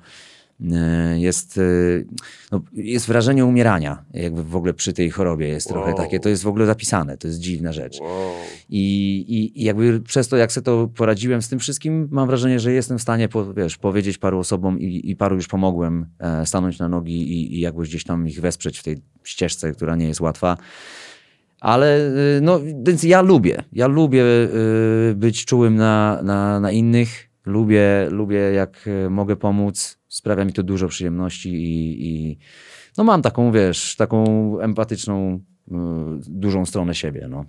[1.17, 2.07] jest, y,
[2.53, 4.05] no, jest wrażenie umierania.
[4.15, 5.97] Jakby w ogóle przy tej chorobie jest trochę Wow.
[5.97, 6.21] takie.
[6.21, 7.19] To jest w ogóle zapisane.
[7.19, 8.01] To jest dziwna rzecz.
[8.01, 8.31] Wow.
[8.69, 8.81] I,
[9.29, 12.73] i, I jakby przez to, jak sobie to poradziłem z tym wszystkim, mam wrażenie, że
[12.73, 16.79] jestem w stanie po, wiesz, powiedzieć paru osobom i, i paru już pomogłem e, stanąć
[16.79, 20.21] na nogi i, i jakby gdzieś tam ich wesprzeć w tej ścieżce, która nie jest
[20.21, 20.57] łatwa.
[21.61, 22.01] Ale
[22.37, 23.63] y, no, więc ja lubię.
[23.73, 24.23] Ja lubię
[25.11, 27.27] y, być czułym na, na, na innych.
[27.47, 29.99] Lubię, lubię, jak mogę pomóc.
[30.17, 32.39] Sprawia mi to dużo przyjemności i, i
[32.99, 34.25] no mam taką, wiesz, taką
[34.61, 35.73] empatyczną, y,
[36.29, 37.27] dużą stronę siebie.
[37.31, 37.45] No.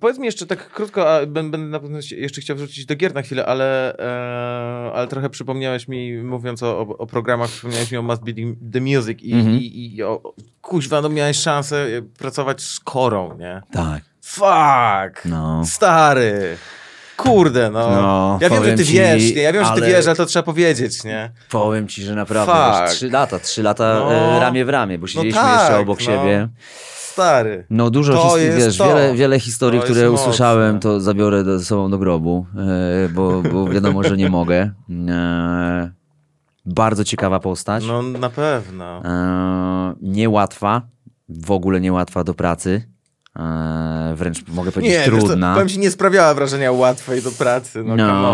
[0.00, 3.14] Powiedz mi jeszcze tak krótko, a bę- będę na pewno jeszcze chciał wrócić do gier
[3.14, 8.02] na chwilę, ale, e, ale trochę przypomniałeś mi, mówiąc o, o, programach, przypomniałeś mi o
[8.02, 8.32] Must Be
[8.72, 9.56] The Music i, Mhm.
[9.58, 13.62] i, i o, kuźwa, no miałeś szansę e, pracować z Korą, nie?
[13.72, 14.02] Tak.
[14.22, 15.24] Fuck!
[15.24, 15.62] No.
[15.66, 16.56] Stary!
[17.16, 17.90] Kurde, no.
[17.90, 19.42] No, ja wiem, że ty ci, wiesz, nie?
[19.42, 21.30] Ja wiem, że ty wiesz, ale to trzeba powiedzieć, nie?
[21.50, 24.14] Powiem ci, że naprawdę trzy lata, trzy lata No.
[24.14, 26.04] e, ramię w ramię, bo siedzieliśmy tak, jeszcze obok no.
[26.06, 26.48] siebie.
[27.12, 27.66] Stary.
[27.70, 28.86] No dużo To historii, wiesz, to.
[28.88, 30.80] wiele, wiele historii, To które usłyszałem, mocne.
[30.90, 32.46] to zabiorę ze sobą do grobu,
[33.04, 34.70] e, bo, bo wiadomo, że nie mogę.
[35.08, 35.90] E,
[36.66, 37.84] bardzo ciekawa postać.
[37.86, 39.02] No na pewno.
[40.02, 40.82] Niełatwa,
[41.28, 42.93] w ogóle niełatwa do pracy.
[43.38, 45.52] E, wręcz mogę powiedzieć Nie, trudna.
[45.54, 47.92] powiem ci, nie sprawiała wrażenia łatwej do pracy, no,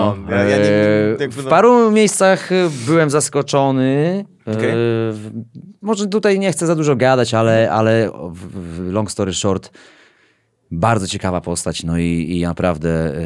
[0.09, 0.27] on.
[0.31, 2.55] Ja, ja nie, e, jakby, w no, paru miejscach e,
[2.87, 4.25] byłem zaskoczony.
[4.47, 4.53] E,
[5.13, 5.31] w-
[5.83, 9.71] może tutaj nie chcę za dużo gadać, ale, ale w, w long story short,
[10.71, 13.23] bardzo ciekawa postać, no i, i naprawdę e,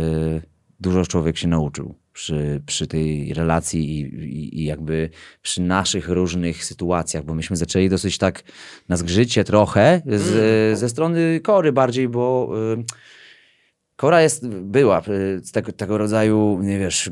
[0.81, 5.11] dużo człowiek się nauczył przy, przy tej relacji i, i, i jakby
[5.43, 8.43] przy naszych różnych sytuacjach, bo myśmy zaczęli dosyć tak
[8.89, 12.55] na zgrzycie trochę z, ze strony Kory bardziej, bo...
[12.73, 12.83] e,
[13.97, 17.11] Kora jest, była y, z tego, tego rodzaju, nie wiesz,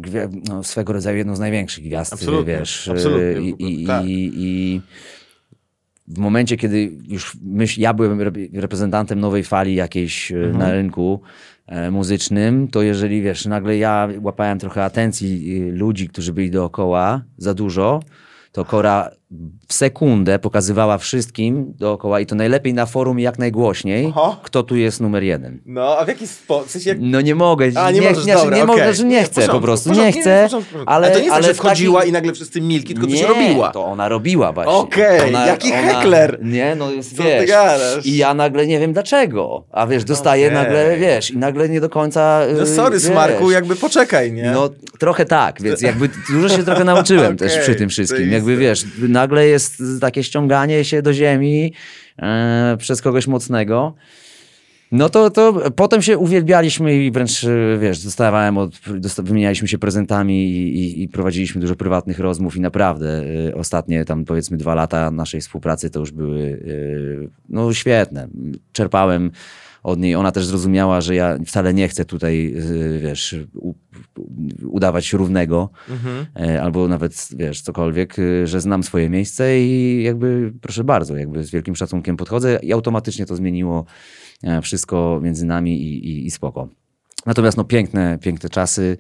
[0.49, 2.89] no, swego rodzaju jedną z największych gwiazd, Absolutnie, wiesz.
[2.89, 4.05] y, absolutnie, I, i, tak.
[4.07, 4.81] i, i
[6.09, 10.59] w momencie, kiedy już myśl, ja byłem rep- reprezentantem nowej fali jakiejś y, Mhm.
[10.59, 11.21] na rynku
[11.67, 17.23] e, muzycznym, to jeżeli, wiesz, nagle ja łapałem trochę atencji y, ludzi, którzy byli dookoła
[17.37, 18.03] za dużo,
[18.53, 19.11] to Kora
[19.69, 24.13] w sekundę pokazywała wszystkim dookoła i to najlepiej na forum i jak najgłośniej,
[24.43, 25.61] kto tu jest numer jeden.
[25.67, 26.69] No, a w jaki sposób?
[26.69, 26.95] W sensie.
[26.99, 27.71] No nie mogę.
[27.75, 28.77] A, nie, możesz, nie, dobra, nie, okej.
[28.77, 30.49] mogę, że nie chcę porządku, po prostu, porządku, nie chcę.
[30.87, 33.17] ale, ale to nie jest ale tak, że wchodziła i nagle wszyscy milki, tylko nie,
[33.19, 33.73] coś robiła.
[33.73, 34.73] to ona robiła właśnie.
[34.73, 36.39] Okej, Ona- jaki ona- hekler.
[36.43, 37.51] Nie, no jest, Co wiesz.
[38.05, 39.65] I ja nagle nie wiem dlaczego.
[39.71, 40.59] A wiesz, dostaję Okej.
[40.59, 42.41] nagle, wiesz, i nagle nie do końca...
[42.57, 43.03] No y, sorry, wiesz.
[43.13, 44.51] Smarku, jakby poczekaj, nie?
[44.51, 48.33] No trochę tak, więc jakby dużo się trochę nauczyłem też Okej, przy tym wszystkim.
[48.33, 48.85] Jakby wiesz,
[49.23, 51.73] nagle jest takie ściąganie się do ziemi
[52.19, 53.95] e, przez kogoś mocnego.
[54.93, 59.79] No to, to potem się uwielbialiśmy i wręcz, e, wiesz, dostawałem od, dosta, wymienialiśmy się
[59.79, 64.75] prezentami i, i, i prowadziliśmy dużo prywatnych rozmów i naprawdę e, ostatnie tam powiedzmy dwa
[64.75, 66.63] lata naszej współpracy to już były
[67.25, 68.29] e, no świetne.
[68.73, 69.31] Czerpałem
[69.83, 70.15] od niej.
[70.15, 72.55] Ona też zrozumiała, że ja wcale nie chcę tutaj,
[72.97, 73.75] e, wiesz, u,
[74.67, 75.71] udawać równego,
[76.37, 81.45] e, albo nawet, wiesz, cokolwiek, e, że znam swoje miejsce i jakby, proszę bardzo, jakby
[81.45, 83.85] z wielkim szacunkiem podchodzę i automatycznie to zmieniło
[84.43, 86.69] e, wszystko między nami i, i, i spoko.
[87.27, 88.97] Natomiast no piękne, piękne czasy.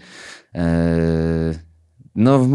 [0.54, 1.71] E,
[2.14, 2.46] no,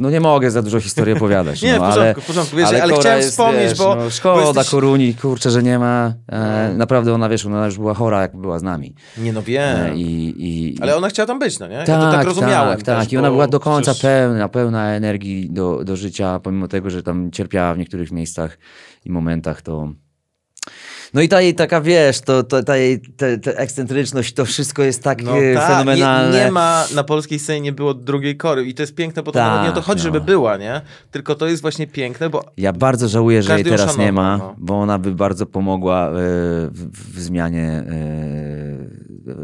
[0.00, 1.62] no nie mogę za dużo historii opowiadać.
[1.62, 2.56] Nie, no, w porządku, ale, w porządku.
[2.56, 5.62] Wiesz, ale Kora chciałem jest, wspomnieć, wiesz, bo- No, bo szkoda jesteś- Koruni, kurczę, że
[5.62, 6.14] nie ma.
[6.32, 8.94] E, naprawdę ona, wiesz, ona już była chora, jak była z nami.
[9.18, 9.96] Nie no E, wiem.
[9.96, 11.74] i, i, Ale ona chciała tam być, no nie?
[11.74, 13.04] Ja tak, to tak rozumiałem Tak, tak.
[13.04, 16.68] też, I ona bo była do końca przecież- pełna, pełna energii do, do życia, pomimo
[16.68, 18.58] tego, że tam cierpiała w niektórych miejscach
[19.04, 19.92] i momentach, to...
[21.14, 24.82] No i ta jej taka, wiesz, to, to, ta jej te, te ekscentryczność, to wszystko
[24.82, 26.38] jest tak No tak, fenomenalne.
[26.38, 29.32] Nie, nie ma, na polskiej scenie nie było drugiej kory i to jest piękne, bo
[29.32, 30.02] to Tak, nie o to chodzi, no.
[30.04, 30.80] żeby była, nie?
[31.10, 34.54] Tylko to jest właśnie piękne, bo Ja bardzo żałuję, że jej teraz nie ma, no.
[34.58, 37.84] bo ona by bardzo pomogła e, w, w zmianie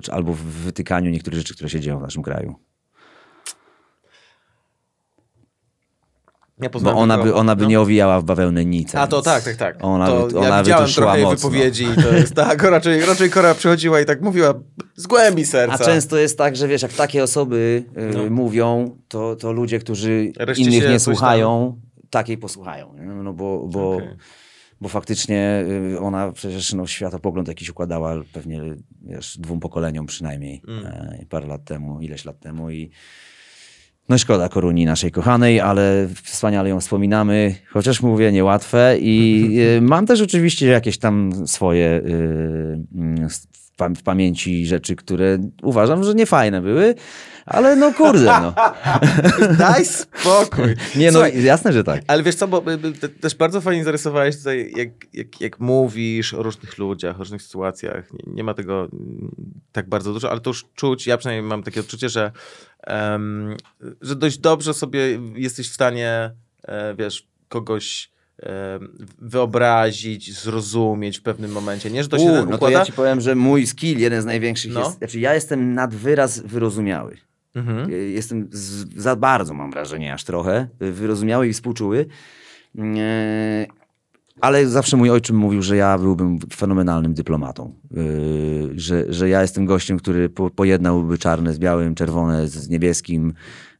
[0.02, 2.54] czy albo w wytykaniu niektórych rzeczy, które się dzieją w naszym kraju.
[6.62, 7.68] Ja Bo ona by, ona by no.
[7.68, 8.94] nie owijała w bawełnę nic.
[8.94, 9.76] A to tak, tak, tak.
[9.80, 11.36] Ona to by, ja ona by widziałem trochę mocno.
[11.48, 14.54] wypowiedzi i to jest tak, raczej, raczej Kora przychodziła i tak mówiła
[14.96, 15.74] z głębi serca.
[15.74, 18.30] A często jest tak, że wiesz, jak takie osoby y, No.
[18.30, 21.80] mówią, to, to ludzie, którzy Reszcie innych nie coś tam- słuchają,
[22.10, 22.94] takiej posłuchają.
[23.24, 24.08] No bo, bo, Okej.
[24.80, 28.62] bo faktycznie y, ona przecież no, światopogląd jakiś układała pewnie
[29.02, 30.86] wiesz, dwóm pokoleniom przynajmniej Mm.
[30.86, 32.90] e, parę lat temu, ileś lat temu i
[34.08, 39.46] no szkoda Koruni naszej kochanej, ale wspaniale ją wspominamy, chociaż mówię niełatwe i
[39.76, 45.38] y, mam też oczywiście jakieś tam swoje y, mm, w, pam- w pamięci rzeczy, które
[45.62, 46.94] uważam, że nie fajne były,
[47.46, 48.54] ale no kurde, no.
[49.58, 50.74] Daj spokój.
[50.96, 52.02] Nie no, Słuchaj, jasne, że tak.
[52.06, 52.62] Ale wiesz co, bo
[53.20, 58.12] też bardzo fajnie zarysowałeś tutaj, jak, jak, jak mówisz o różnych ludziach, o różnych sytuacjach.
[58.12, 59.30] Nie, nie ma tego mm,
[59.72, 62.32] tak bardzo dużo, ale to już czuć, ja przynajmniej mam takie odczucie, że,
[62.88, 63.56] em,
[64.00, 65.00] że dość dobrze sobie
[65.34, 66.30] jesteś w stanie,
[66.68, 71.90] e, wiesz, kogoś em, wyobrazić, zrozumieć w pewnym momencie.
[71.90, 72.78] Nie, że to się U, tak no to układa.
[72.78, 74.80] ja ci powiem, że mój skill, jeden z największych No.
[74.80, 77.16] jest, znaczy ja jestem nad wyraz wyrozumiały.
[77.54, 77.90] Mhm.
[78.12, 82.06] Jestem z, za bardzo, mam wrażenie, aż trochę wyrozumiały i współczuły.
[82.74, 83.66] Nie,
[84.40, 87.74] ale zawsze mój ojczym mówił, że ja byłbym fenomenalnym dyplomatą.
[87.96, 93.34] Y, że, że ja jestem gościem, który po, pojednałby czarne z białym, czerwone z niebieskim.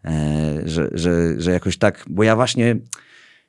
[0.05, 2.77] e, że, że, że jakoś tak, bo ja właśnie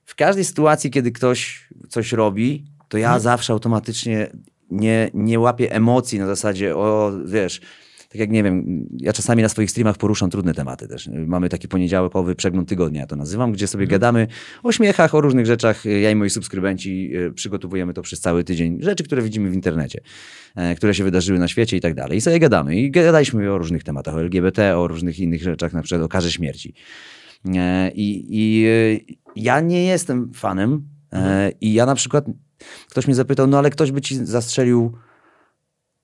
[0.05, 4.32] w każdej sytuacji, kiedy ktoś coś robi, to ja zawsze automatycznie
[4.72, 7.62] nie, nie łapię emocji na zasadzie, o wiesz,
[8.10, 11.10] tak jak nie wiem, ja czasami na swoich streamach poruszam trudne tematy też.
[11.28, 14.28] Mamy taki poniedziałkowy przegląd tygodnia, ja to nazywam, gdzie sobie gadamy
[14.64, 15.86] o śmiechach, o różnych rzeczach.
[15.86, 18.78] Ja i moi subskrybenci e, przygotowujemy to przez cały tydzień.
[18.82, 20.01] Rzeczy, które widzimy w internecie,
[20.55, 22.18] e, które się wydarzyły na świecie i tak dalej.
[22.18, 22.76] I sobie gadamy.
[22.76, 26.32] I gadaliśmy o różnych tematach, o LGBT, o różnych innych rzeczach, na przykład o karze
[26.32, 26.74] śmierci.
[27.55, 28.66] E, I, i
[29.36, 30.88] ja nie jestem fanem.
[31.14, 32.26] E, I ja na przykład,
[32.89, 34.97] ktoś mnie zapytał, no ale ktoś by ci zastrzelił,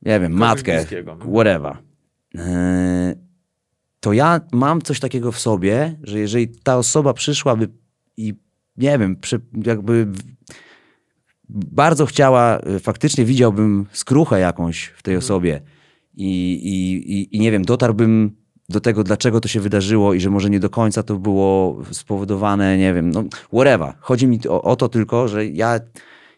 [0.01, 1.25] nie wiem, matkę, bliskiego, no.
[1.25, 1.84] whatever.
[2.37, 3.15] E,
[3.99, 7.69] To ja mam coś takiego w sobie, że jeżeli ta osoba przyszłaby
[8.17, 8.33] i
[8.77, 9.17] nie wiem,
[9.65, 10.07] jakby
[11.49, 15.61] bardzo chciała, e, faktycznie widziałbym skruchę jakąś w tej osobie
[16.15, 18.35] i, i, i, nie wiem, dotarłbym
[18.69, 22.77] do tego, dlaczego to się wydarzyło i że może nie do końca to było spowodowane,
[22.77, 23.23] nie wiem, no
[23.53, 23.93] whatever.
[23.99, 25.79] Chodzi mi o, o to tylko, że ja,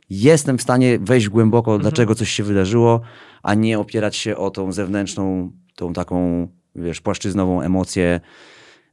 [0.10, 3.02] jestem w stanie wejść głęboko, dlaczego coś się wydarzyło,
[3.44, 8.20] a nie opierać się o tą zewnętrzną, tą taką, wiesz, płaszczyznową emocję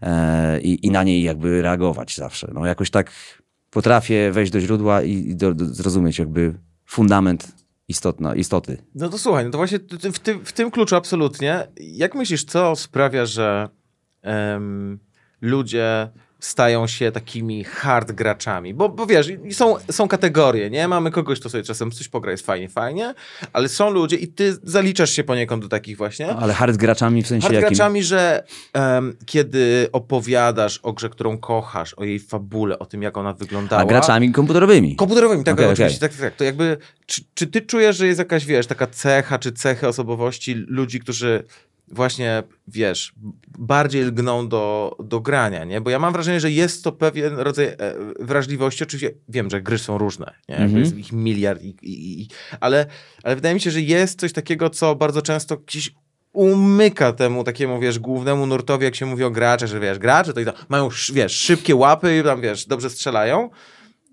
[0.02, 2.50] e, i, i na niej jakby reagować zawsze.
[2.54, 3.12] No jakoś tak
[3.70, 6.54] potrafię wejść do źródła i, i do, do, zrozumieć jakby
[6.86, 7.52] fundament
[7.88, 8.82] istotna, istoty.
[8.94, 9.78] No to słuchaj, no to właśnie
[10.12, 11.68] w tym, w tym kluczu absolutnie.
[11.80, 13.68] Jak myślisz, co sprawia, że
[14.22, 14.98] em,
[15.40, 16.10] ludzie
[16.44, 18.74] stają się takimi hard graczami?
[18.74, 20.88] Bo, bo wiesz, są, są kategorie, nie?
[20.88, 23.14] Mamy kogoś, kto sobie czasem coś pogra, jest fajnie, fajnie,
[23.52, 26.34] ale są ludzie i ty zaliczasz się poniekąd do takich właśnie.
[26.34, 27.68] Ale hard graczami w sensie Hard jakim?
[27.68, 33.16] graczami, że em, kiedy opowiadasz o grze, którą kochasz, o jej fabule, o tym, jak
[33.16, 33.82] ona wyglądała.
[33.82, 34.96] A graczami komputerowymi.
[34.96, 36.08] Komputerowymi, tak, Okej, oczywiście, okej.
[36.08, 36.36] tak, tak, tak.
[36.36, 36.76] To jakby,
[37.06, 41.44] czy, czy ty czujesz, że jest jakaś, wiesz, taka cecha, czy cechy osobowości ludzi, którzy
[41.88, 43.12] właśnie, wiesz,
[43.58, 45.80] bardziej lgną do, do grania, nie?
[45.80, 47.76] Bo ja mam wrażenie, że jest to pewien rodzaj e,
[48.20, 48.84] wrażliwości.
[48.84, 50.54] Oczywiście wiem, że gry są różne, nie?
[50.54, 50.84] Jakby Mhm.
[50.84, 52.28] Jest ich miliard, i, i, i,
[52.60, 52.86] ale,
[53.22, 55.94] ale wydaje mi się, że jest coś takiego, co bardzo często gdzieś
[56.32, 60.40] umyka temu takiemu, wiesz, głównemu nurtowi, jak się mówi o graczach, że wiesz, gracze to
[60.40, 63.50] i to mają, sz- wiesz, szybkie łapy i tam, wiesz, dobrze strzelają,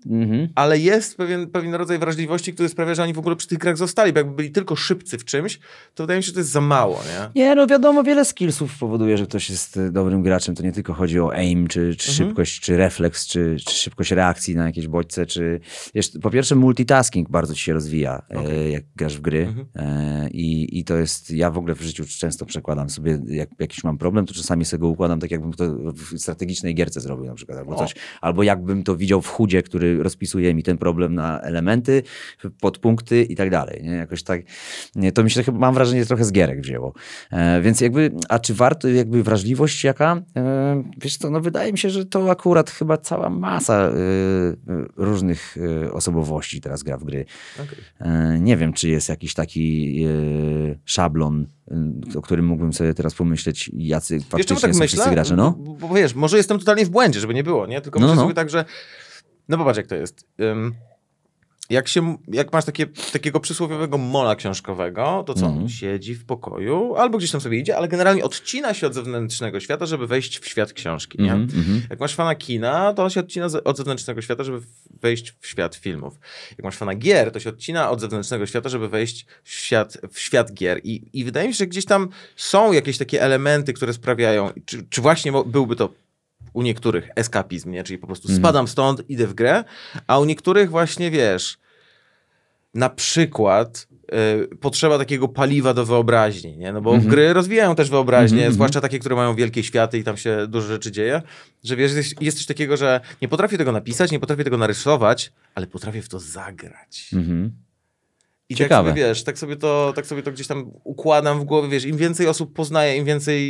[0.06, 0.48] Mhm.
[0.54, 3.76] ale jest pewien, pewien rodzaj wrażliwości, który sprawia, że oni w ogóle przy tych grach
[3.76, 5.58] zostali, bo jakby byli tylko szybcy w czymś,
[5.94, 7.00] to wydaje mi się, że to jest za mało,
[7.34, 7.42] nie?
[7.42, 10.54] Nie, no wiadomo, wiele skillsów powoduje, że ktoś jest y, dobrym graczem.
[10.54, 12.28] To nie tylko chodzi o aim, czy, czy Mhm.
[12.28, 15.60] szybkość, czy refleks, czy, czy szybkość reakcji na jakieś bodźce, czy...
[16.22, 19.66] Po pierwsze multitasking bardzo ci się rozwija, e, jak grasz w gry Mhm.
[19.76, 21.30] e, i, i to jest...
[21.30, 24.80] Ja w ogóle w życiu często przekładam sobie, jak jakiś mam problem, to czasami sobie
[24.80, 27.78] go układam tak, jakbym to w strategicznej gierce zrobił na przykład, albo O.
[27.78, 27.94] coś.
[28.20, 32.02] Albo jakbym to widział w chudzie, który rozpisuje mi ten problem na elementy,
[32.60, 33.80] podpunkty i tak dalej.
[33.84, 33.90] Nie?
[33.90, 34.40] Jakoś tak,
[34.94, 36.92] nie, to mi się mam wrażenie, trochę z gierek wzięło.
[37.30, 40.22] E, więc jakby, a czy warto, jakby wrażliwość jaka?
[40.36, 43.92] E, wiesz co, no wydaje mi się, że to akurat chyba cała masa e, e,
[44.96, 47.24] różnych e, osobowości teraz gra w gry.
[48.00, 50.06] E, nie wiem, czy jest jakiś taki
[50.84, 51.46] szablon,
[52.16, 55.12] o którym mógłbym sobie teraz pomyśleć, jacy Wiesz, faktycznie czemu tak są myślę?
[55.12, 55.50] gracze, no?
[55.58, 57.80] Bo, bo wiesz, może jestem totalnie w błędzie, żeby nie było, nie?
[57.80, 58.22] Tylko No, myślę no.
[58.22, 58.64] sobie tak, że
[59.48, 60.26] no popatrz jak to jest.
[60.40, 60.74] Ym,
[61.70, 65.46] jak, się, jak masz takie, takiego przysłowiowego mola książkowego, to co?
[65.46, 65.68] Mhm.
[65.68, 69.86] Siedzi w pokoju albo gdzieś tam sobie idzie, ale generalnie odcina się od zewnętrznego świata,
[69.86, 71.32] żeby wejść w świat książki, nie?
[71.32, 71.82] Mhm, mhm.
[71.90, 74.60] Jak masz fana kina, to on się odcina od zewnętrznego świata, żeby
[75.00, 76.20] wejść w świat filmów.
[76.50, 80.18] Jak masz fana gier, to się odcina od zewnętrznego świata, żeby wejść w świat, w
[80.18, 80.80] świat gier.
[80.84, 84.86] I, I wydaje mi się, że gdzieś tam są jakieś takie elementy, które sprawiają, czy,
[84.90, 85.88] czy właśnie byłby to
[86.52, 87.84] u niektórych eskapizm, nie?
[87.84, 88.42] czyli po prostu Mhm.
[88.44, 89.64] spadam stąd, idę w grę,
[90.06, 91.58] a u niektórych właśnie, wiesz,
[92.74, 93.88] na przykład
[94.52, 96.72] y, potrzeba takiego paliwa do wyobraźni, nie?
[96.72, 97.10] No bo Mhm.
[97.10, 100.66] gry rozwijają też wyobraźnię, Mhm, zwłaszcza takie, które mają wielkie światy i tam się dużo
[100.68, 101.22] rzeczy dzieje,
[101.64, 105.32] że wiesz, jest, jest coś takiego, że nie potrafię tego napisać, nie potrafię tego narysować,
[105.54, 107.10] ale potrafię w to zagrać.
[107.12, 107.52] Mhm.
[108.52, 108.88] I Ciekawe.
[108.90, 111.84] tak sobie, wiesz, tak sobie, to, tak sobie to gdzieś tam układam w głowie, wiesz,
[111.84, 113.42] im więcej osób poznaję, im więcej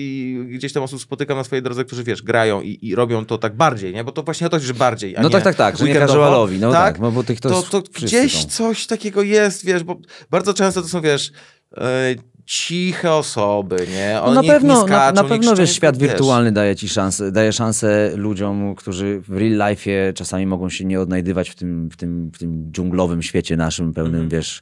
[0.48, 3.56] gdzieś tam osób spotykam na swojej drodze, którzy, wiesz, grają i, i robią to tak
[3.56, 4.04] bardziej, nie?
[4.04, 6.58] Bo to właśnie o to, że bardziej, No nie tak, tak, tak, że nie casualowi,
[6.58, 8.48] no tak, no bo tych to, to, to gdzieś są.
[8.48, 9.96] coś takiego jest, wiesz, bo
[10.30, 11.32] bardzo często to są, wiesz,
[11.76, 12.14] e,
[12.46, 14.12] ciche osoby, nie?
[14.14, 16.10] No One na niech nie pewno, na, skaczą, na nie pewno wiesz, świat wiesz.
[16.10, 21.00] wirtualny daje ci szansę, daje szansę ludziom, którzy w real life czasami mogą się nie
[21.00, 24.28] odnajdywać w tym, w tym, w tym dżunglowym świecie naszym, pełnym, Mhm.
[24.28, 24.60] wiesz,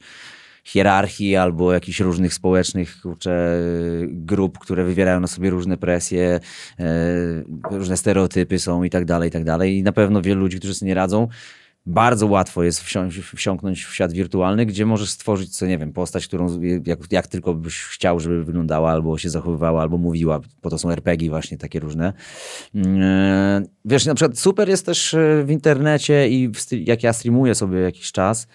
[0.63, 3.59] hierarchii albo jakichś różnych społecznych kurczę,
[4.07, 6.39] grup, które wywierają na sobie różne presje,
[6.79, 6.87] e,
[7.71, 9.77] różne stereotypy są i tak dalej, i tak dalej.
[9.77, 11.27] I na pewno wielu ludzi, którzy sobie nie radzą,
[11.85, 12.81] bardzo łatwo jest
[13.35, 17.53] wsiąknąć w świat wirtualny, gdzie możesz stworzyć, co nie wiem, postać, którą jak, jak tylko
[17.53, 20.39] byś chciał, żeby wyglądała, albo się zachowywała, albo mówiła.
[20.61, 22.13] Po to są RPG właśnie takie różne.
[22.75, 27.79] Mm, Wiesz, na przykład super jest też e, w internecie i jak ja streamuję sobie
[27.79, 28.47] jakiś czas,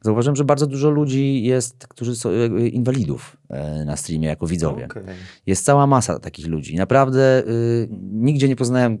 [0.00, 4.84] zauważyłem, że bardzo dużo ludzi jest, którzy są e, inwalidów e, na streamie jako widzowie.
[4.84, 5.02] Okej.
[5.46, 6.76] Jest cała masa takich ludzi.
[6.76, 8.98] Naprawdę y, nigdzie nie poznałem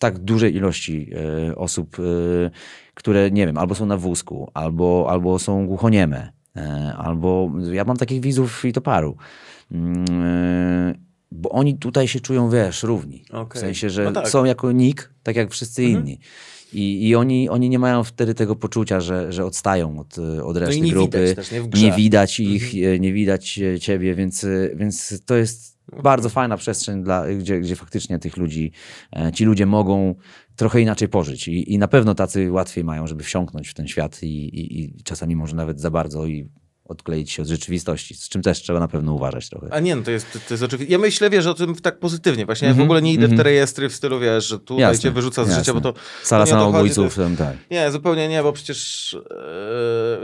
[0.00, 1.10] tak dużej ilości
[1.50, 2.50] y, osób, y,
[2.94, 6.32] które, nie wiem, albo są na wózku, albo, albo są głuchonieme,
[6.96, 9.16] albo ja mam takich widzów i to paru.
[9.72, 10.94] Mm,
[11.32, 13.24] bo oni tutaj się czują, wiesz, równi.
[13.32, 13.58] Okej.
[13.60, 14.28] W sensie, że No tak.
[14.28, 16.00] są jako nick, tak jak wszyscy Mhm.
[16.00, 16.18] inni.
[16.76, 20.54] I, i oni, oni nie mają wtedy tego poczucia, że, że odstają od, y, od
[20.54, 21.18] No reszty nie grupy.
[21.20, 21.82] widać też, nie?
[21.82, 27.02] Nie widać ich, e, nie widać e, ciebie, więc, więc to jest bardzo fajna przestrzeń,
[27.02, 28.72] dla, gdzie, gdzie faktycznie tych ludzi,
[29.16, 30.14] e, ci ludzie mogą
[30.56, 31.48] trochę inaczej pożyć.
[31.48, 35.02] I, i na pewno tacy łatwiej mają, żeby wsiąknąć w ten świat i, i, i
[35.02, 36.48] czasami może nawet za bardzo i
[36.88, 39.66] odkleić się od rzeczywistości, z czym też trzeba na pewno uważać trochę.
[39.70, 40.92] A nie, no to jest, to jest oczywiste.
[40.92, 42.46] Ja myślę, wiesz, o tym tak pozytywnie.
[42.46, 43.36] Właśnie ja w Mhm, ogóle nie idę w mhm.
[43.38, 45.60] te rejestry w stylu, wiesz, że tutaj Jasne, cię wyrzuca z jasne.
[45.64, 45.94] życia, bo to...
[46.22, 47.56] Sala samobójców, to tam, tak.
[47.70, 49.10] Nie, zupełnie nie, bo przecież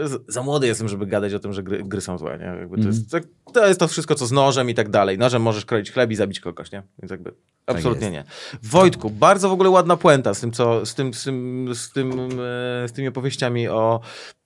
[0.05, 2.45] z- za młody jestem, żeby gadać o tym, że gry, gry są złe, nie?
[2.45, 2.87] Jakby to, Mhm.
[2.87, 5.19] jest, tak- to jest to wszystko, co z nożem i tak dalej.
[5.19, 6.83] Nożem możesz kroić chleb i zabić kogoś, nie?
[7.03, 7.33] Więc jakby
[7.67, 8.25] absolutnie nie.
[8.63, 12.13] Wojtku, bardzo w ogóle ładna puenta z tym, co, z tym, z tym, z tym,
[12.13, 14.01] e, z tymi opowieściami o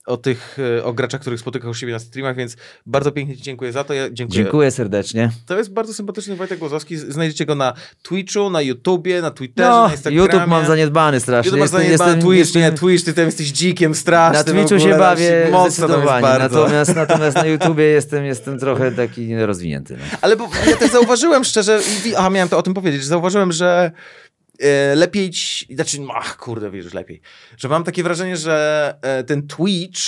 [0.07, 3.43] o tych, e, o graczach, których spotykasz u siebie na streamach, więc bardzo pięknie Ci
[3.43, 3.95] dziękuję za to.
[3.95, 4.43] Ja dziękuję.
[4.43, 5.31] Dziękuję serdecznie.
[5.47, 6.97] To jest bardzo sympatyczny Wojtek Głozowski.
[6.97, 10.27] Znajdziecie go na Twitchu, na YouTubie, na Twitterze, No, na Instagramie.
[10.27, 11.49] YouTube mam zaniedbany strasznie.
[11.51, 14.57] YouTube Jestem- zaniedbany, jestem- Twitch, jestem- nie, Twitch, ty tam jesteś dzikiem strasznym.
[14.57, 19.97] Na Twitchu ogóle, się bawię zdecydowanie, natomiast, natomiast na YouTubie jestem, jestem trochę taki rozwinięty.
[19.97, 20.19] No.
[20.21, 21.81] Ale bo ja też zauważyłem szczerze,
[22.17, 23.91] aha, miałem to o tym powiedzieć, że zauważyłem, że
[24.95, 27.21] lepiej, ci- znaczy, no, ach kurde, wiesz, lepiej,
[27.57, 30.01] że mam takie wrażenie, że e, ten Twitch,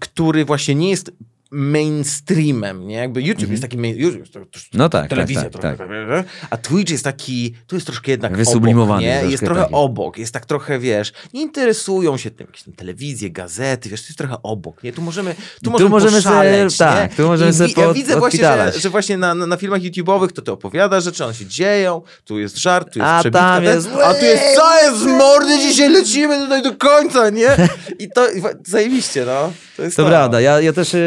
[0.00, 1.12] który właśnie nie jest
[1.52, 2.94] mainstreamem, nie?
[2.96, 4.62] Jakby YouTube jest taki main, YouTube, to, to, Mhm.
[4.74, 6.26] No tak, telewizja tak, tak, trochę, tak.
[6.50, 9.12] a Twitch jest taki, tu jest troszkę jednak Wysublimowany obok, nie?
[9.12, 9.74] troszkę Jest trochę taki.
[9.74, 14.06] obok, jest tak trochę, wiesz, nie interesują się tym, jakieś tam telewizje, gazety, wiesz, to
[14.06, 14.92] jest trochę obok, nie?
[14.92, 17.86] Tu możemy, tu Tu możemy, możemy sobie- poszaleć, tak, tu możemy I sobie wi- Ja
[17.86, 21.24] pod- widzę właśnie, że, że właśnie na, na, na filmach YouTube'owych to ty opowiadasz rzeczy,
[21.24, 24.24] one się dzieją, tu jest żart, tu jest A przebitka, tam ten, jest- a tu
[24.24, 27.56] jest, co jest z mordy, dzisiaj lecimy tutaj do końca, nie?
[27.98, 28.26] I to
[28.66, 29.52] zajebiście, no.
[29.76, 30.08] To jest To to.
[30.08, 31.00] prawda, ja, ja też yy,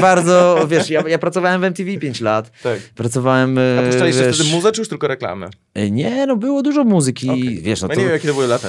[0.00, 2.50] bardzo, wiesz, ja, ja pracowałem w MTV 5 lat.
[2.62, 2.78] Tak.
[2.94, 5.48] Pracowałem, A yy, puszczaliście wiesz, wtedy muzę, czy już tylko reklamę?
[5.74, 7.58] Yy, Nie, no było dużo muzyki, Okej.
[7.62, 8.68] wiesz, no Ja to, nie wiem, jakie to były lata.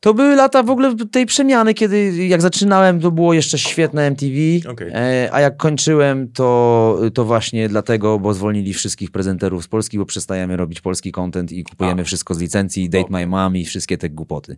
[0.00, 4.32] to były lata w ogóle tej przemiany, kiedy jak zaczynałem, to było jeszcze świetne MTV,
[4.70, 4.90] Okej.
[4.94, 10.06] e, a jak kończyłem, to, to właśnie dlatego, bo zwolnili wszystkich prezenterów z Polski, bo
[10.06, 12.04] przestajemy robić polski content i kupujemy A.
[12.04, 14.56] wszystko z licencji, Date My Mom i wszystkie te głupoty.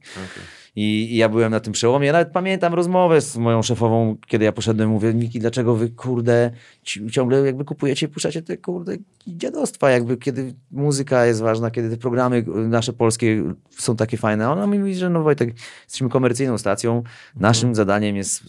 [0.76, 2.06] I, I ja byłem na tym przełomie.
[2.06, 6.50] Ja nawet pamiętam rozmowę z moją szefową, kiedy ja poszedłem, mówię, Miki, dlaczego wy, kurde,
[6.82, 8.96] ci- ciągle jakby kupujecie, puszczacie te, kurde,
[9.26, 14.50] dziadostwa, jakby kiedy muzyka jest ważna, kiedy te programy nasze polskie są takie fajne.
[14.50, 15.54] Ona mi mówi, że no Wojtek,
[15.84, 17.02] jesteśmy komercyjną stacją,
[17.36, 18.42] naszym zadaniem jest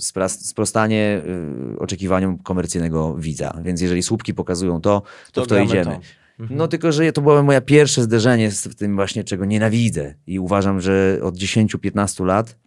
[0.50, 1.22] sprostanie
[1.76, 5.02] y, oczekiwaniom komercyjnego widza, więc jeżeli słupki pokazują to,
[5.32, 5.86] to, w to idziemy.
[5.86, 6.23] to.
[6.40, 10.14] No tylko, że to było moje pierwsze zderzenie z tym właśnie, czego nienawidzę.
[10.28, 12.58] I uważam, że od 10-15 lat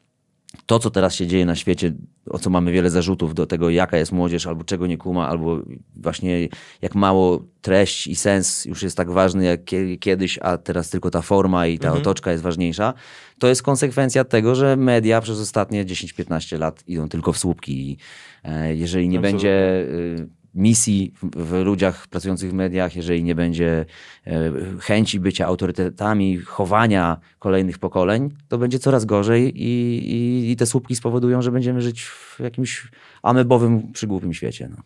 [0.66, 1.92] to, co teraz się dzieje na świecie,
[2.30, 5.62] o co mamy wiele zarzutów do tego, jaka jest młodzież, albo czego nie kuma, albo
[5.96, 6.48] właśnie
[6.82, 11.10] jak mało treść i sens już jest tak ważny jak kie- kiedyś, a teraz tylko
[11.10, 12.94] ta forma i ta otoczka jest ważniejsza,
[13.38, 17.90] to jest konsekwencja tego, że media przez ostatnie 10-15 lat idą tylko w słupki.
[17.90, 17.96] I
[18.44, 19.32] e, jeżeli nie Absolutnie.
[19.48, 19.86] będzie
[20.22, 23.86] y, misji w, ludziach pracujących w mediach, jeżeli nie będzie
[24.26, 30.66] e, chęci bycia autorytetami, chowania kolejnych pokoleń, to będzie coraz gorzej i, i, i te
[30.66, 32.88] słupki spowodują, że będziemy żyć w jakimś
[33.22, 34.68] amebowym, przygłupim świecie.
[34.70, 34.82] No.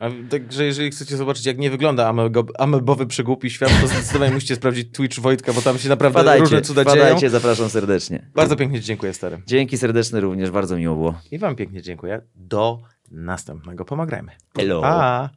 [0.00, 2.14] A także jeżeli chcecie zobaczyć, jak nie wygląda
[2.58, 6.66] amebowy przygłupi świat, to zdecydowanie musicie sprawdzić Twitch Wojtka, bo tam się naprawdę różne Wpadajcie,
[6.66, 6.96] cuda dzieją.
[6.96, 8.30] wpadajcie, zapraszam serdecznie.
[8.34, 9.42] Bardzo pięknie dziękuję, stary.
[9.46, 11.20] Dzięki serdeczne również, bardzo miło było.
[11.30, 12.20] I wam pięknie dziękuję.
[12.34, 13.84] Do następnego.
[13.84, 14.32] Pomagrajmy.
[14.56, 14.80] Hello.
[14.80, 15.30] Pa!